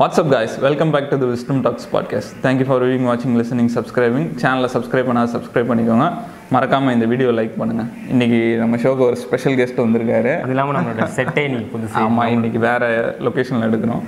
[0.00, 0.52] What's up guys?
[0.60, 5.08] Welcome back to the Wisdom Talks podcast thank you for viewing வாட்சிங் listening subscribing சேனலை subscribe
[5.08, 6.06] பண்ணால் subscribe பண்ணிக்கோங்க.
[6.54, 10.32] மறக்காமல் இந்த வீடியோ லைக் பண்ணுங்கள் இன்றைக்கி நம்ம ஷோக்கு ஒரு ஸ்பெஷல் கெஸ்ட் வந்திருக்காரு.
[10.40, 11.44] அது இல்லாமல் நம்மளோட செட்டே
[11.74, 11.94] புதுசு.
[12.04, 12.88] ஆமாம் இன்றைக்கி வேறு
[13.26, 14.02] லொக்கேஷனில் எடுக்கிறோம்.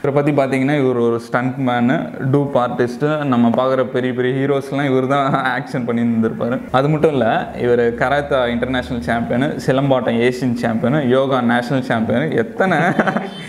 [0.00, 1.94] இவரை பற்றி பார்த்தீங்கன்னா இவர் ஒரு ஸ்டண்ட் மேனு
[2.32, 7.32] டூப் ஆர்டிஸ்ட்டு நம்ம பார்க்குற பெரிய பெரிய ஹீரோஸ்லாம் இவர் தான் ஆக்ஷன் பண்ணி இருந்திருப்பார் அது மட்டும் இல்லை
[7.64, 12.78] இவர் karate international champion silambattam Asian champion yoga national champion எத்தனை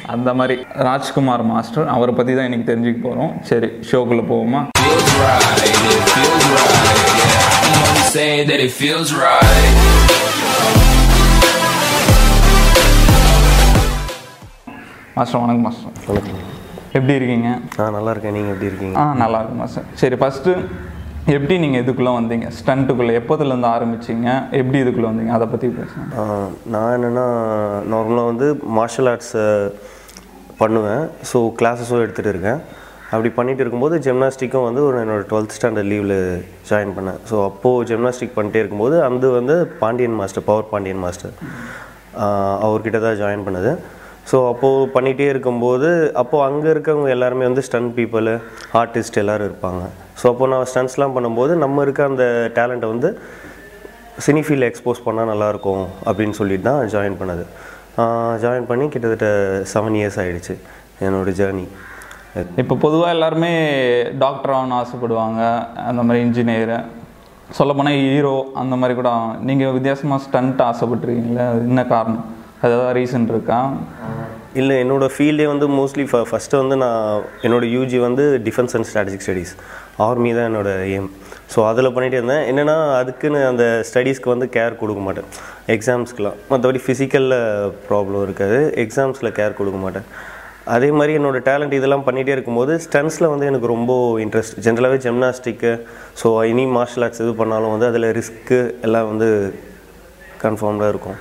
[0.07, 0.55] அந்த மாதிரி
[0.87, 4.61] ராஜ்குமார் மாஸ்டர் அவரை பற்றி தான் இன்றைக்கி தெரிஞ்சுக்க போகிறோம் சரி ஷோக்குள்ளே போவோமா.
[15.15, 15.93] மாஸ்டர் வணக்கம் மாஸ்டர்.
[16.07, 16.41] வணக்கம்.
[16.93, 17.49] எப்படி இருக்கீங்க?
[17.77, 18.35] நான் நல்லா இருக்கேன்.
[18.37, 18.95] நீங்கள் எப்படி இருக்கீங்க?
[19.01, 19.85] ஆ நல்லா இருக்கு மாஸ்டர்.
[20.01, 20.51] சரி ஃபஸ்ட்டு
[21.35, 22.47] எப்படி நீங்கள் இதுக்குள்ளே வந்தீங்க?
[22.57, 24.27] ஸ்டண்ட்டுக்குள்ளே எப்போதுலேருந்து ஆரம்பிச்சீங்க?
[24.59, 25.33] எப்படி இதுக்குள்ளே வந்தீங்க?
[25.37, 26.23] அதை பற்றி பேசுங்க ஆ,
[26.73, 27.25] நான் என்னென்னா
[27.93, 29.45] நார்மலாக வந்து மார்ஷல் ஆர்ட்ஸை
[30.61, 31.03] பண்ணுவேன்.
[31.31, 32.61] ஸோ கிளாஸஸும் எடுத்துகிட்டு இருக்கேன்.
[33.13, 36.17] அப்படி பண்ணிட்டு இருக்கும்போது ஜிம்னாஸ்டிக்கும் வந்து ஒரு என்னோடய டுவெல்த் ஸ்டாண்டர்ட் லீவில்
[36.69, 37.19] ஜாயின் பண்ணேன்.
[37.29, 41.35] ஸோ அப்போது ஜிம்னாஸ்டிக் பண்ணிட்டே இருக்கும்போது அது வந்து Pandian master power Pandian master
[42.65, 43.71] அவர்கிட்ட தான் ஜாயின் பண்ணது.
[44.29, 45.89] ஸோ அப்போது பண்ணிகிட்டே இருக்கும்போது
[46.21, 48.27] அப்போது அங்கே இருக்கவங்க எல்லாருமே வந்து ஸ்டன் பீப்புள்
[48.81, 49.83] ஆர்டிஸ்ட் எல்லோரும் இருப்பாங்க.
[50.21, 52.25] ஸோ அப்போது நான் ஸ்டன்ஸ்லாம் பண்ணும்போது நம்ம இருக்க அந்த
[52.57, 53.11] டேலண்ட்டை வந்து
[54.25, 57.45] சினிஃபீல்டில் எக்ஸ்போஸ் பண்ணால் நல்லாயிருக்கும் அப்படின்னு சொல்லிட்டு தான் ஜாயின் பண்ணது.
[58.41, 59.27] ஜாயின் பண்ணி கிட்டத்தட்ட
[59.73, 60.55] செவன் இயர்ஸ் ஆகிடுச்சு
[61.01, 61.65] என்னோட ஜேர்னி
[62.57, 63.51] இப்போ பொதுவாக எல்லாருமே
[64.19, 65.41] டாக்டர் ஆகணும்னு ஆசைப்படுவாங்க
[65.87, 66.77] அந்த மாதிரி இன்ஜினியரு
[67.53, 69.09] சொல்லப்போனால் ஹீரோ அந்த மாதிரி கூட
[69.39, 72.25] நீங்கள் வித்தியாசமாக ஸ்டண்ட் ஆசைப்பட்டுருக்கீங்களே அது என்ன காரணம்?
[72.61, 73.57] அது ஏதாவது ரீசன் இருக்கா?
[74.53, 79.25] இல்லை என்னோடய ஃபீல்டே வந்து மோஸ்ட்லி ஃப ஃபஸ்ட்டு வந்து நான் என்னோடய யூஜி வந்து defence and strategic
[79.27, 79.53] studies
[79.97, 81.09] army தான் என்னோட எய்ம்
[81.53, 82.45] ஸோ அதில் பண்ணிகிட்டே இருந்தேன்.
[82.51, 85.27] என்னென்னா அதுக்குன்னு அந்த ஸ்டடீஸ்க்கு வந்து கேர் கொடுக்க மாட்டேன்.
[85.75, 87.37] எக்ஸாம்ஸ்க்குலாம் மற்றபடி ஃபிசிக்கலில்
[87.89, 88.57] ப்ராப்ளம் இருக்காது.
[88.83, 90.07] எக்ஸாம்ஸில் கேர் கொடுக்க மாட்டேன்.
[90.75, 93.91] அதே மாதிரி என்னோட டேலண்ட் இதெல்லாம் பண்ணிகிட்டே இருக்கும்போது ஸ்டன்ஸில் வந்து எனக்கு ரொம்ப
[94.23, 95.71] இன்ட்ரெஸ்ட் ஜென்ரலாகவே ஜிம்னாஸ்டிக்கு
[96.21, 99.29] ஸோ இனி மார்ஷல் ஆர்ட்ஸ் இது பண்ணாலும் வந்து அதில் ரிஸ்க்கு எல்லாம் வந்து
[100.43, 101.17] கன்ஃபார்ம்டாக இருக்கும்.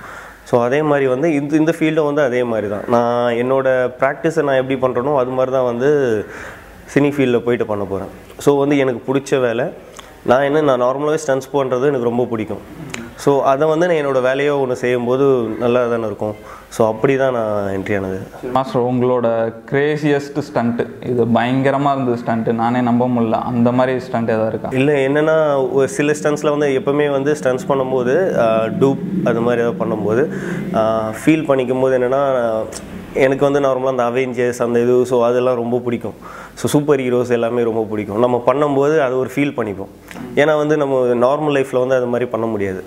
[0.49, 2.85] ஸோ அதே மாதிரி வந்து இந்த இந்த ஃபீல்டும் வந்து அதே மாதிரி தான்.
[2.95, 5.89] நான் என்னோடய ப்ராக்டிஸை நான் எப்படி பண்ணுறனோ அது மாதிரி தான் வந்து
[6.93, 8.11] சினி ஃபீல்டில் போயிட்டு பண்ண போகிறேன்
[8.45, 9.65] ஸோ வந்து எனக்கு பிடிச்ச வேலை
[10.29, 12.63] நான் என்ன நான் நார்மலாகவே ஸ்டன்ஸ் பண்ணுறது எனக்கு ரொம்ப பிடிக்கும்.
[13.23, 15.25] ஸோ அதை வந்து நான் என்னோடய வேலையோ ஒன்று செய்யும்போது
[15.61, 16.33] நல்லா தானே இருக்கும்.
[16.75, 18.17] ஸோ அப்படி தான் நான் என்ட்ரி ஆனது.
[18.55, 19.27] மாஸ்டர் உங்களோட
[19.69, 23.39] கிரேசியஸ்ட் ஸ்டண்ட்டு இது பயங்கரமாக இருந்தது ஸ்டண்ட்டு நானே நம்ப முடியல.
[23.51, 24.71] அந்த மாதிரி ஸ்டண்ட் எதாவது இருக்கா?
[24.79, 25.37] இல்லை என்னென்னா
[25.77, 28.15] ஒரு சில ஸ்டன்ஸில் வந்து எப்போவுமே வந்து ஸ்டன்ஸ் பண்ணும்போது
[28.83, 30.25] டூப் அது மாதிரி ஏதாவது பண்ணும்போது
[31.21, 32.21] ஃபீல் பண்ணிக்கும் போது என்னென்னா
[33.25, 36.17] எனக்கு வந்து நார்மலாக அந்த அவெஞ்சர்ஸ் அந்த இது ஸோ அதெல்லாம் ரொம்ப பிடிக்கும்.
[36.59, 38.19] ஸோ சூப்பர் ஹீரோஸ் எல்லாமே ரொம்ப பிடிக்கும்.
[38.25, 39.91] நம்ம பண்ணும்போது அது ஒரு ஃபீல் பண்ணிப்போம்.
[40.41, 42.81] ஏன்னா வந்து நம்ம நார்மல் லைஃப்பில் வந்து அது மாதிரி பண்ண முடியாது.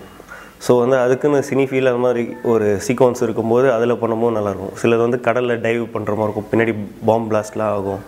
[0.64, 2.22] ஸோ வந்து அதுக்குன்னு சினி ஃபீல் அது மாதிரி
[2.52, 4.74] ஒரு சீக்வன்ஸ் இருக்கும்போது அதில் பண்ணும்போது நல்லாயிருக்கும்.
[4.80, 6.48] சிலது வந்து கடலில் டைவ் பண்ணுற மாதிரி இருக்கும்.
[6.50, 6.72] பின்னாடி
[7.08, 8.02] பாம்பு பிளாஸ்ட்லாம் ஆகும்.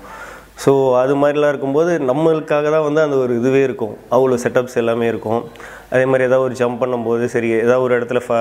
[0.64, 3.94] ஸோ அது மாதிரிலாம் இருக்கும்போது நம்மளுக்காக தான் வந்து அந்த ஒரு இதுவே இருக்கும்.
[4.16, 5.40] அவ்வளோ செட்டப்ஸ் எல்லாமே இருக்கும்.
[5.94, 8.32] அதே மாதிரி ஏதாவது ஒரு ஜம்ப் பண்ணும்போது சரி ஏதாவது ஒரு இடத்துல ஃப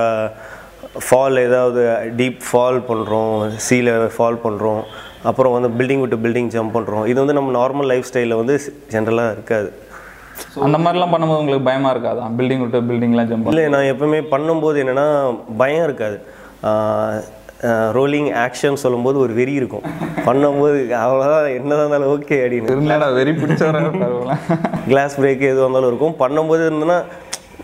[1.06, 1.80] ஃபால் ஏதாவது
[2.18, 3.34] டீப் ஃபால் பண்ணுறோம்
[3.66, 4.82] சீல ஃபால் பண்ணுறோம்
[5.30, 8.54] அப்புறம் வந்து பில்டிங் விட்டு பில்டிங் ஜம்ப் பண்ணுறோம் இது வந்து நம்ம நார்மல் லைஃப் ஸ்டைலில் வந்து
[8.94, 9.70] ஜென்ரலாக இருக்காது.
[10.66, 12.24] அந்த மாதிரிலாம் பண்ணும்போது உங்களுக்கு பயமாக இருக்காதா?
[12.38, 15.06] பில்டிங் விட்டு பில்டிங்லாம் ஜம்ப் இல்லை நான் எப்பவுமே பண்ணும்போது என்னென்னா
[15.60, 16.18] பயம் இருக்காது.
[17.96, 19.84] ரோலிங் ஆக்ஷன் சொல்லும்போது ஒரு வெறி இருக்கும்.
[20.28, 22.72] பண்ணும்போது அவ்வளோதான் என்னதான் இருந்தாலும் ஓகே அப்படின்னு.
[22.74, 24.38] இருந்தாடா வெறி பிடிச்சவராக
[24.88, 26.16] கிளாஸ் பிரேக் எது வந்தாலும் இருக்கும்.
[26.22, 26.98] பண்ணும்போது இருந்ததுன்னா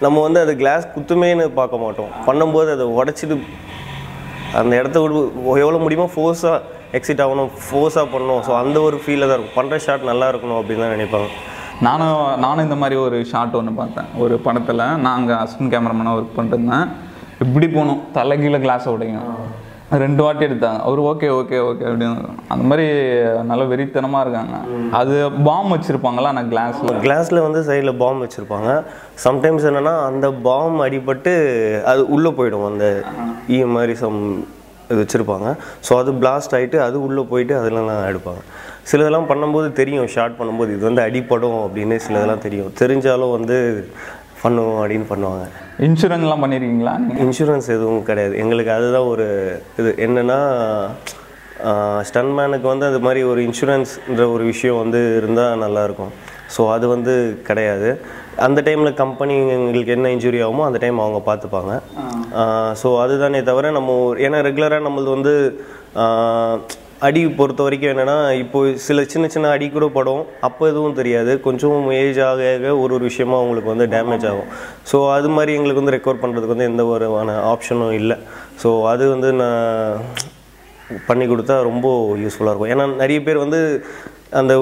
[0.05, 2.11] நம்ம வந்து அது கிளாஸ் குத்துமேன்னு பார்க்க மாட்டோம்.
[2.28, 3.37] பண்ணும்போது அதை உடச்சிட்டு
[4.61, 5.01] அந்த இடத்த
[5.65, 6.59] எவ்வளோ முடியுமோ ஃபோர்ஸாக
[6.99, 8.43] எக்ஸிட் ஆகணும் ஃபோர்ஸாக பண்ணணும்.
[8.47, 9.59] ஸோ அந்த ஒரு ஃபீலில் தான் இருக்கும்.
[9.61, 11.28] பண்ணுற ஷாட் நல்லா இருக்கணும் அப்படின்னு தான் நினைப்பாங்க.
[11.87, 14.09] நானும் நானும் இந்த மாதிரி ஒரு ஷாட் ஒன்று பார்த்தேன்.
[14.22, 16.87] ஒரு படத்தில் நான் அங்கே அசிஸ்டன்ட் கேமராமேனாக ஒர்க் பண்ணிருந்தேன்
[17.44, 18.00] இப்படி போகணும்.
[18.16, 19.28] தலைகீழ கிளாஸை உடையும்
[20.03, 20.81] ரெண்டு வாட்டி எடுத்தாங்க.
[20.87, 22.33] அவர் ஓகே ஓகே ஓகே அப்படின்னு.
[22.53, 22.87] அந்த மாதிரி
[23.50, 24.56] நல்ல வெறித்தனமாக இருக்காங்க.
[25.00, 25.15] அது
[25.49, 28.71] பாம் வச்சுருப்பாங்களா நான் கிளாஸில் கிளாஸில் வந்து சைடில் பாம் வச்சுருப்பாங்க.
[29.27, 31.34] சம்டைம்ஸ் என்னென்னா அந்த பாம் அடிபட்டு
[31.92, 32.69] அது உள்ளே போயிடும்.
[32.72, 32.86] அந்த
[33.57, 34.21] ஈ மாதிரி சம்
[34.91, 35.48] இது வச்சுருப்பாங்க.
[35.86, 38.42] ஸோ அது பிளாஸ்ட் ஆகிட்டு அது உள்ளே போயிட்டு அதெல்லாம் எடுப்பாங்க.
[38.91, 42.71] சிலதெல்லாம் பண்ணும்போது தெரியும் ஷார்ட் பண்ணும்போது இது வந்து அடிப்படும் அப்படின்னு சிலதெல்லாம் தெரியும்.
[42.81, 43.57] தெரிஞ்சாலும் வந்து
[44.43, 45.45] பண்ணுவோம் அப்படின்னு பண்ணுவாங்க.
[45.87, 46.93] இன்சூரன்ஸ்லாம் பண்ணியிருக்கீங்களா
[47.25, 48.35] இன்சூரன்ஸ் எதுவும் கிடையாது.
[48.43, 49.27] எங்களுக்கு அதுதான் ஒரு
[49.81, 49.91] இது.
[50.07, 50.39] என்னென்னா
[52.09, 56.13] ஸ்டன்மேனுக்கு வந்து அது மாதிரி ஒரு இன்சூரன்ஸ்ன்ற ஒரு விஷயம் வந்து இருந்தால் நல்லாயிருக்கும்.
[56.55, 57.15] ஸோ அது வந்து
[57.49, 57.89] கிடையாது.
[58.47, 61.73] அந்த டைமில் கம்பெனி எங்களுக்கு என்ன இன்ஜுரி ஆகுமோ அந்த டைம் அவங்க பார்த்துப்பாங்க.
[62.83, 63.97] ஸோ அதுதானே தவிர நம்ம
[64.27, 65.35] ஏன்னா ரெகுலராக நம்மளது வந்து
[67.06, 70.22] அடி பொறுத்த வரைக்கும் என்னென்னா இப்போ சில சின்ன சின்ன அடி கூட படும்.
[70.47, 71.33] அப்போ எதுவும் தெரியாது.
[71.45, 74.48] கொஞ்சம் ஏஜ் ஆக ஆக ஒரு ஒரு விஷயமா அவங்களுக்கு வந்து டேமேஜ் ஆகும்.
[74.91, 78.16] ஸோ அது மாதிரி எங்களுக்கு வந்து ரெக்கவர் பண்ணுறதுக்கு வந்து எந்த ஒருவான ஆப்ஷனும் இல்லை.
[78.62, 80.03] ஸோ அது வந்து நான்
[81.09, 81.86] பண்ணி கொடுத்தா ரொம்ப
[82.24, 82.72] யூஸ்ஃபுல்லாக இருக்கும்.
[82.74, 83.60] ஏன்னா நிறைய பேர் வந்து
[84.42, 84.54] அந்த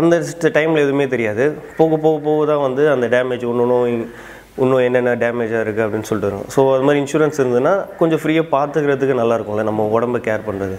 [0.00, 0.14] அந்த
[0.58, 1.44] டைமில் எதுவுமே தெரியாது.
[1.78, 3.88] போக போக போக தான் வந்து அந்த டேமேஜ் ஒன்று ஒன்றும்
[4.64, 6.46] இன்னும் என்னென்ன டேமேஜாக இருக்குது அப்படின்னு சொல்லிட்டு வரும்.
[6.54, 10.78] ஸோ அது மாதிரி இன்சூரன்ஸ் இருந்ததுன்னா கொஞ்சம் ஃப்ரீயாக பார்த்துக்கிறதுக்கு நல்லா இருக்கும்ல நம்ம உடம்ப கேர் பண்ணுறது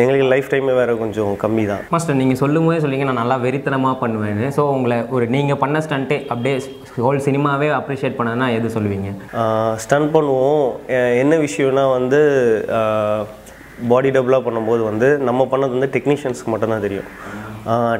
[0.00, 3.96] எங்களுக்கு லைஃப் டைமே வேறு கொஞ்சம் கம்மி தான் மாஸ்டர் நீங்கள் சொல்லும் போதே சொல்லிங்க நான் நல்லா வெறித்தனமாக
[4.02, 6.54] பண்ணுவேன்னு ஸோ உங்களை ஒரு நீங்கள் பண்ண ஸ்டண்ட்டே அப்படியே
[7.04, 9.10] ஹோல் சினிமாவே அப்ரிஷியேட் பண்ணனா எது சொல்லுவீங்க?
[9.84, 10.64] ஸ்டன் பண்ணுவோம்.
[11.22, 12.20] என்ன விஷயம்னா வந்து
[13.90, 17.08] பாடி டபுளாக பண்ணும்போது வந்து நம்ம பண்ணது வந்து டெக்னீஷியன்ஸ்க்கு மட்டும்தான் தெரியும்.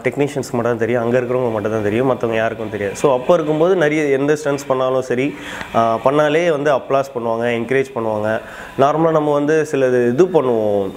[0.05, 1.03] டெக்னீஷியன்ஸ்க்கு மட்டும் தான் தெரியும்.
[1.05, 2.09] அங்கே இருக்கிறவங்க மட்டும் தான் தெரியும்.
[2.11, 2.97] மற்றவங்க யாருக்கும் தெரியாது.
[3.03, 5.27] ஸோ அப்போ இருக்கும்போது நிறைய எந்த ஸ்டன்ஸ் பண்ணாலும் சரி
[6.07, 8.31] பண்ணாலே வந்து அப்ளாஸ் பண்ணுவாங்க என்கரேஜ் பண்ணுவாங்க.
[8.85, 10.91] நார்மலாக நம்ம வந்து சில இது பண்ணுவோம்.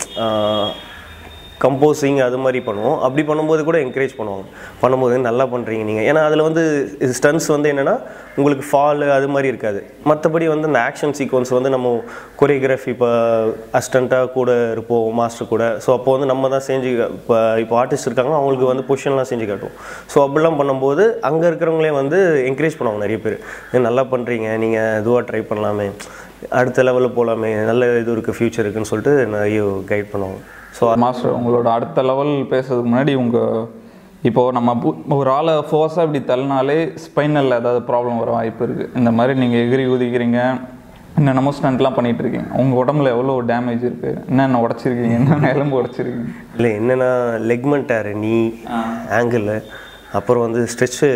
[1.65, 2.97] கம்போசிங் அது மாதிரி பண்ணுவோம்.
[3.05, 4.45] அப்படி பண்ணும்போது கூட என்கரேஜ் பண்ணுவாங்க.
[4.83, 6.63] பண்ணும்போது நல்லா பண்ணுறீங்க நீங்கள் ஏன்னா அதில் வந்து
[7.19, 7.95] ஸ்டன்ஸ் வந்து என்னென்னா
[8.39, 9.79] உங்களுக்கு ஃபால் அது மாதிரி இருக்காது.
[10.09, 11.91] மற்றபடி வந்து அந்த ஆக்ஷன் சீக்வன்ஸ் வந்து நம்ம
[12.39, 13.09] கொரியோகிராஃபி இப்போ
[13.79, 15.63] அசிஸ்டண்ட்டாக கூட இருப்போம் மாஸ்டர் கூட.
[15.85, 16.89] ஸோ அப்போ வந்து நம்ம தான் செஞ்சு
[17.19, 19.77] இப்போ இப்போ ஆர்டிஸ்ட் இருக்காங்க அவங்களுக்கு வந்து பொஷன்லாம் செஞ்சு காட்டுவோம்.
[20.13, 22.19] ஸோ அப்படிலாம் பண்ணும்போது அங்கே இருக்கிறவங்களே வந்து
[22.49, 23.37] என்கரேஜ் பண்ணுவாங்க நிறைய பேர்.
[23.87, 25.87] நல்லா பண்ணுறீங்க நீங்கள் இதுவாக ட்ரை பண்ணலாமே.
[26.59, 30.39] அடுத்த லெவலில் போகலாமே நல்ல இது இருக்குது ஃப்யூச்சர் இருக்குன்னு சொல்லிட்டு நிறைய கைட் பண்ணுவாங்க.
[30.77, 33.65] ஸோ மாஸ்டர் உங்களோட அடுத்த லெவல் பேசுறதுக்கு முன்னாடி உங்கள்
[34.29, 39.33] இப்போ நம்ம ஒரு ஆளை ஃபோர்ஸாக இப்படி தள்ளினாலே ஸ்பைனலில் ஏதாவது ப்ராப்ளம் வர வாய்ப்பு இருக்குது இந்த மாதிரி
[39.41, 40.39] நீங்கள் எகிரி ஊதிக்கிறீங்க
[41.19, 42.47] என்னென்னமோ ஸ்டண்ட்லாம் பண்ணிட்டு இருக்கீங்க.
[42.61, 45.17] உங்கள் உடம்புல எவ்வளோ டேமேஜ் இருக்குது என்னென்ன உடச்சிருக்கீங்க?
[45.19, 46.31] என்னென்ன எலும்பு உடச்சிருக்கீங்க?
[46.57, 47.11] இல்லை என்னென்னா
[47.51, 48.33] லெக்மெண்ட் டேர் நீ
[49.19, 49.47] ஆங்கிள்
[50.19, 51.09] அப்புறம் வந்து ஸ்ட்ரெச்சு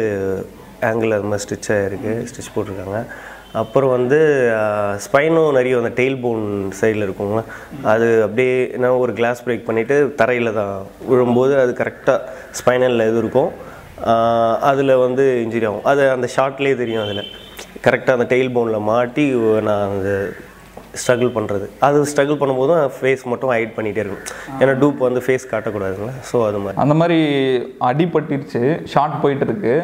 [0.89, 2.99] ஆங்கிள் அது மாதிரி ஸ்டிச் ஆகிருக்கு ஸ்டிச் போட்டிருக்காங்க.
[3.61, 4.17] அப்புறம் வந்து
[5.05, 6.43] ஸ்பைனும் நிறைய அந்த டெயில் போன்
[6.79, 7.41] சைடில் இருக்குங்க
[7.93, 10.75] அது அப்படியே என்ன ஒரு கிளாஸ் பிரேக் பண்ணிவிட்டு தரையில் தான்
[11.11, 12.19] விழும்போது அது கரெக்டாக
[12.59, 13.51] ஸ்பைனலில் இது இருக்கும்.
[14.71, 15.87] அதில் வந்து இன்ஜுரி ஆகும்.
[15.91, 17.23] அது அந்த ஷார்ட்லேயே தெரியும் அதில்.
[17.87, 19.25] கரெக்டாக அந்த டெயில் போனில் மாட்டி
[19.69, 20.11] நான் அந்த
[21.01, 24.27] ஸ்ட்ரகிள் பண்ணுறது அது ஸ்ட்ரகிள் பண்ணும்போதும் ஃபேஸ் மட்டும் ஹைட் பண்ணிகிட்டே இருக்கும்
[24.61, 26.13] ஏன்னா டூப் வந்து ஃபேஸ் காட்டக்கூடாதுங்களா?
[26.29, 26.79] ஸோ அது மாதிரி.
[26.83, 27.19] அந்த மாதிரி
[27.89, 28.63] அடிபட்டுருச்சு.
[28.93, 29.75] ஷார்ட் போயிட்டு இருக்கு.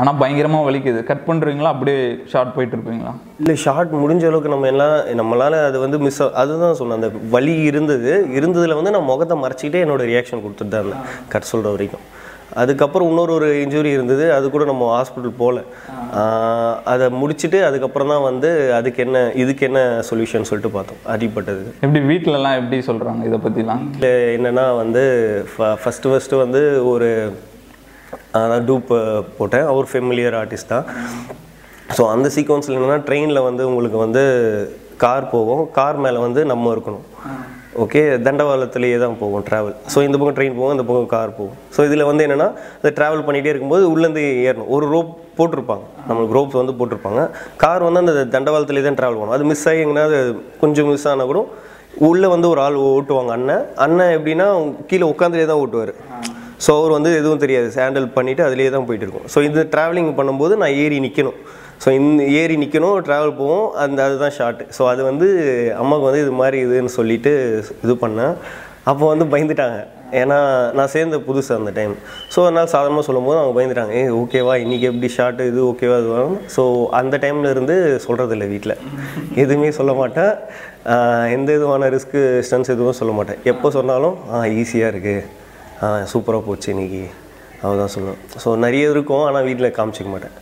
[0.00, 1.00] ஆனால் பயங்கரமாக வலிக்குது.
[1.08, 1.98] கட் பண்ணுறீங்களா அப்படியே
[2.32, 3.12] ஷார்ட் போயிட்டு இருப்பீங்களா
[3.42, 8.12] இல்லை ஷார்ட் முடிஞ்ச அளவுக்கு நம்ம எல்லாம் நம்மளால் அது வந்து மிஸ் அதுதான் சொன்னேன் அந்த வலி இருந்தது.
[8.38, 11.04] இருந்ததில் வந்து நான் முகத்தை மறைச்சிக்கிட்டே என்னோட ரியாக்ஷன் கொடுத்துட்டு தான் இருந்தேன்
[11.34, 12.06] கட் சொல்கிற வரைக்கும்.
[12.60, 15.60] அதுக்கப்புறம் இன்னொரு ஒரு இன்ஜுரி இருந்தது அது கூட நம்ம ஹாஸ்பிட்டல் போகல
[16.92, 18.48] அதை முடிச்சுட்டு அதுக்கப்புறம் தான் வந்து
[18.78, 24.12] அதுக்கு என்ன இதுக்கு என்ன சொல்யூஷன் சொல்லிட்டு பார்த்தோம் அடிப்பட்டது எப்படி வீட்டிலலாம் எப்படி சொல்கிறாங்க இதை பற்றிலாம் இல்லை
[24.38, 25.04] என்னென்னா வந்து
[25.84, 26.62] ஃபஸ்ட்டு ஃபஸ்ட்டு வந்து
[26.92, 27.10] ஒரு
[28.38, 28.90] அதான் டூப்
[29.38, 29.66] போட்டேன்.
[29.72, 30.86] அவர் ஃபெமிலியர் ஆர்டிஸ்ட் தான்.
[31.96, 34.22] ஸோ அந்த சீக்வன்ஸில் என்னென்னா ட்ரெயினில் வந்து உங்களுக்கு வந்து
[35.04, 35.62] கார் போகும்.
[35.78, 37.06] கார் மேலே வந்து நம்ம இருக்கணும்.
[37.82, 41.56] ஓகே தண்டவாளத்துலேயே தான் போகும் ட்ராவல் ஸோ இந்த பக்கம் ட்ரெயின் போகும் இந்த பக்கம் கார் போகும்.
[41.74, 42.48] ஸோ இதில் வந்து என்னென்னா
[42.80, 44.70] அது ட்ராவல் பண்ணிகிட்டே இருக்கும்போது உள்ளேருந்து ஏறணும்.
[44.76, 45.84] ஒரு ரோப் போட்டிருப்பாங்க.
[46.08, 47.22] நம்மளுக்கு ரோப்ஸ் வந்து போட்டிருப்பாங்க.
[47.64, 49.36] கார் வந்து அந்த தண்டவாளத்துலேயே தான் ட்ராவல் பண்ணும்.
[49.38, 50.18] அது மிஸ் ஆகி எங்கேனாவது
[50.62, 51.42] கொஞ்சம் மிஸ் ஆனால் கூட
[52.08, 53.32] உள்ளே வந்து ஒரு ஆள் ஓட்டுவாங்க.
[53.38, 53.64] அண்ணன்.
[53.84, 54.48] அண்ணன் எப்படின்னா
[54.90, 55.94] கீழே உட்காந்துலே தான் ஓட்டுவார்.
[56.64, 57.68] ஸோ அவர் வந்து எதுவும் தெரியாது.
[57.82, 59.28] ஹேண்டில் பண்ணிவிட்டு அதிலே தான் போயிட்டு இருக்கும்.
[59.34, 61.38] ஸோ இந்த ட்ராவலிங் பண்ணும்போது நான் ஏறி நிற்கணும்
[61.82, 63.68] ஸோ இந்த ஏறி நிற்கணும் ட்ராவல் போவோம்.
[63.84, 65.28] அந்த அதுதான் ஷார்ட் ஸோ அது வந்து
[65.82, 67.32] அம்மாவுக்கு வந்து இது மாதிரி இதுன்னு சொல்லிட்டு
[67.84, 68.34] இது பண்ணேன்.
[68.90, 69.78] அப்போ வந்து பயந்துட்டாங்க.
[70.20, 70.38] ஏன்னா
[70.76, 71.92] நான் சேர்ந்த புதுசு அந்த டைம்
[72.34, 73.92] ஸோ அதனால் சாதாரணமாக சொல்லும்போது அவங்க பயந்துட்டாங்க.
[73.98, 76.62] ஏ ஓகேவா இன்றைக்கி எப்படி ஷார்ட் இது ஓகேவா இது ஸோ
[77.00, 77.76] அந்த டைம்ல இருந்து
[78.06, 78.76] சொல்கிறதில்ல வீட்டில்
[79.42, 80.32] எதுவுமே சொல்ல மாட்டேன்.
[81.36, 83.40] எந்த விதமான ரிஸ்க்கு ஸ்டன்ஸ் எதுவும் சொல்ல மாட்டேன்.
[83.52, 84.16] எப்போ சொன்னாலும்
[84.62, 85.28] ஈஸியாக இருக்குது
[86.12, 87.02] சூப்பராக போச்சு இன்னைக்கு.
[87.64, 90.36] அவதான் சொல்லுவேன் ஸோ நிறைய இருக்கும் ஆனால் வீட்டில் காமிச்சிக்க மாட்டேன்.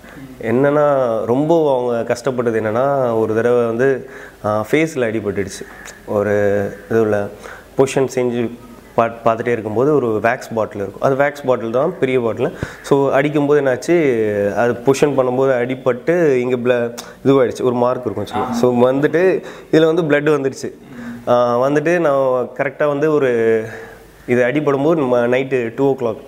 [0.50, 0.84] என்னென்னா
[1.30, 2.86] ரொம்ப அவங்க கஷ்டப்பட்டது என்னென்னா
[3.20, 3.88] ஒரு தடவை வந்து
[4.68, 5.64] ஃபேஸில் அடிபட்டுடுச்சு.
[6.16, 6.34] ஒரு
[6.92, 7.16] இதில்
[7.78, 8.42] பொஷன் செஞ்சு
[8.96, 11.04] பாட் பார்த்துட்டே இருக்கும்போது ஒரு வேக்ஸ் பாட்டில் இருக்கும்.
[11.08, 12.50] அது வேக்ஸ் பாட்டில் தான் பெரிய பாட்டில்
[12.88, 13.96] ஸோ அடிக்கும்போது என்னாச்சு
[14.62, 16.14] அது புஷன் பண்ணும்போது அடிபட்டு
[16.44, 16.76] இங்கே ப்ள
[17.24, 19.22] இதுவாகிடுச்சு ஒரு மார்க் இருக்கும் சொல்லி ஸோ வந்துட்டு
[19.72, 20.70] இதில் வந்து ப்ளட் வந்துடுச்சு.
[21.64, 22.24] வந்துட்டு நான்
[22.58, 23.30] கரெக்டாக வந்து ஒரு
[24.32, 26.22] இது அடிபடும்போது நம்ம night two o'clock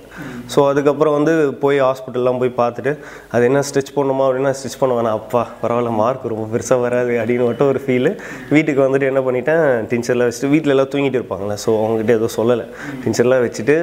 [0.52, 2.92] so அதுக்கப்புறம் வந்து போய் ஹாஸ்பிட்டல்லாம் போய் பார்த்துட்டு
[3.34, 5.18] அது என்ன ஸ்டிச் பண்ணுமா அப்படின்னா ஸ்டிச் பண்ண வேணாம்.
[5.20, 8.12] அப்பா பரவாயில்ல மார்க் ரொம்ப பெருசாக வராது அப்படின்னு மட்டும் ஒரு ஃபீலு
[8.54, 12.66] வீட்டுக்கு வந்துட்டு என்ன பண்ணிட்டேன் டின்ச்சரில் வச்சுட்டு வீட்டில் எல்லாம் தூங்கிட்டு இருப்பாங்களே ஸோ அவங்ககிட்ட எதுவும் சொல்லலை.
[13.04, 13.76] டின்ச்சர்லாம் வச்சுட்டு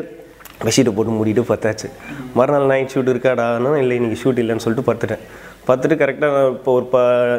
[0.66, 1.88] பெட்ஷீட்டை போட்டு மூடிட்டு பார்த்தாச்சு
[2.38, 5.24] மறுநாள் நைட் ஷூட் இருக்காடானா இல்லை இன்றைக்கி ஷூட் இல்லைன்னு சொல்லிட்டு பத்துட்டேன்
[5.68, 6.98] பத்துட்டு கரெக்டாக நான் இப்போ ஒரு ப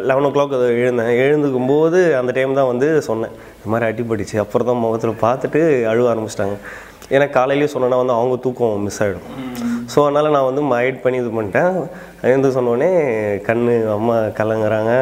[0.08, 1.12] லெவன் ஓ கிளாக் எழுந்தேன்.
[1.24, 3.32] எழுந்துக்கும் போது அந்த டைம் தான் வந்து சொன்னேன்.
[3.56, 5.60] இந்த மாதிரி அடிபட்டுச்சு அப்புறம் தான் முகத்தில் பார்த்துட்டு
[5.92, 6.56] அழுவ ஆரம்பிச்சிட்டாங்க.
[7.14, 9.28] ஏன்னா காலையிலேயே சொன்னேன்னா வந்து அவங்க தூக்கம் மிஸ் ஆகிடும்
[9.92, 11.76] ஸோ அதனால் நான் வந்து மைட் பண்ணி இது பண்ணிட்டேன்.
[12.28, 12.90] எழுந்து சொன்னோடனே
[13.48, 13.64] கண்
[13.96, 14.92] அம்மா கலங்குறாங்க.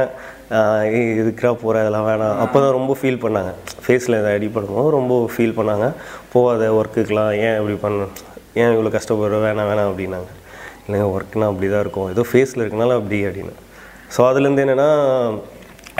[1.23, 2.37] இதுக்குறா போகிற அதெல்லாம் வேணாம்.
[2.43, 3.53] அப்போ தான் ரொம்ப ஃபீல் பண்ணாங்க.
[3.85, 5.87] ஃபேஸில் இதை அடிபடும் போது ரொம்ப ஃபீல் பண்ணாங்க.
[6.35, 8.07] போகாத ஒர்க்குக்கெலாம் ஏன் இப்படி பண்ண?
[8.63, 9.39] ஏன் இவ்வளோ கஷ்டப்படுற?
[9.47, 10.31] வேணாம் வேணாம் அப்படின்னாங்க.
[10.87, 12.09] இல்லைங்க ஒர்க்னால் அப்படி தான் இருக்கும்.
[12.15, 13.55] ஏதோ ஃபேஸில் இருக்கனால அப்படி அப்படின்னு.
[14.15, 14.91] ஸோ அதுலேருந்து என்னென்னா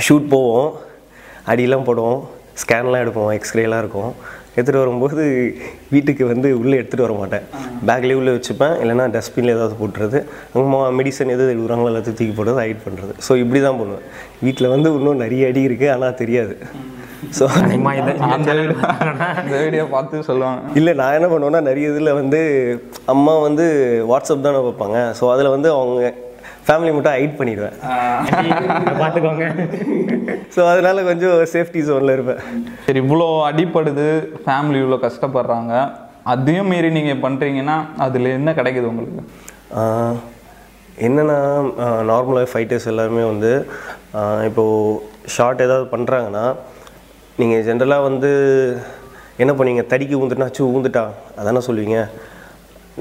[0.07, 0.69] ஷூட் போவோம்.
[1.53, 2.21] அடியெல்லாம் போடுவோம்.
[2.63, 3.31] ஸ்கேன்லாம் எடுப்போம்.
[3.39, 4.13] எக்ஸ்ரேலாம் இருக்கும்.
[4.57, 5.23] எடுத்துகிட்டு வரும்போது
[5.95, 7.45] வீட்டுக்கு வந்து உள்ளே எடுத்துகிட்டு வர மாட்டேன்.
[7.89, 8.75] பேக்லேயே உள்ளே வச்சுப்பேன்.
[8.83, 10.19] இல்லைனா டஸ்ட்பினில் ஏதாவது போட்டுறது.
[10.53, 14.07] அங்கே மெடிசன் எது எழுதுறாங்களோ எல்லாத்தையும் தூக்கி போடுறது ஹைட் பண்ணுறது ஸோ இப்படி தான் பண்ணுவேன்.
[14.47, 16.57] வீட்டில் வந்து இன்னும் நிறைய அடி இருக்குது ஆனால் தெரியாது.
[17.39, 17.45] ஸோ
[18.37, 18.77] அந்த வீடியோ
[19.45, 20.61] இந்த வீடியோ பார்த்து சொல்லுவாங்க.
[20.79, 22.41] இல்லை நான் என்ன பண்ணுவேன்னா நிறைய இதில் வந்து
[23.13, 23.67] அம்மா வந்து
[24.11, 26.13] வாட்ஸ்அப் தானே பார்ப்பாங்க ஸோ அதில் வந்து அவங்க
[26.67, 27.77] ஃபேமிலி மட்டும் ஹைட் பண்ணிடுவேன்.
[29.03, 29.47] பார்த்துக்கோங்க.
[30.55, 32.41] ஸோ அதனால கொஞ்சம் சேஃப்டி ஜோனில் இருப்பேன்.
[32.87, 34.07] சரி இவ்வளோ அடிப்படுது
[34.45, 35.75] ஃபேமிலி இவ்வளோ கஷ்டப்படுறாங்க.
[36.35, 39.23] அதையும் மீறி நீங்கள் பண்ணுறீங்கன்னா அதில் என்ன கிடைக்குது உங்களுக்கு?
[41.07, 41.39] என்னன்னா
[42.11, 43.53] நார்மலாக ஃபைட்டர்ஸ் எல்லாருமே வந்து
[44.49, 45.01] இப்போது
[45.35, 46.47] ஷார்ட் ஏதாவது பண்ணுறாங்கன்னா
[47.41, 48.29] நீங்கள் ஜென்ரலாக வந்து
[49.43, 51.03] என்ன பண்ணுவீங்க தடிக்கு ஊந்துட்டா அச்சு ஊந்துட்டா.
[51.41, 51.99] அதானே சொல்லுவீங்க.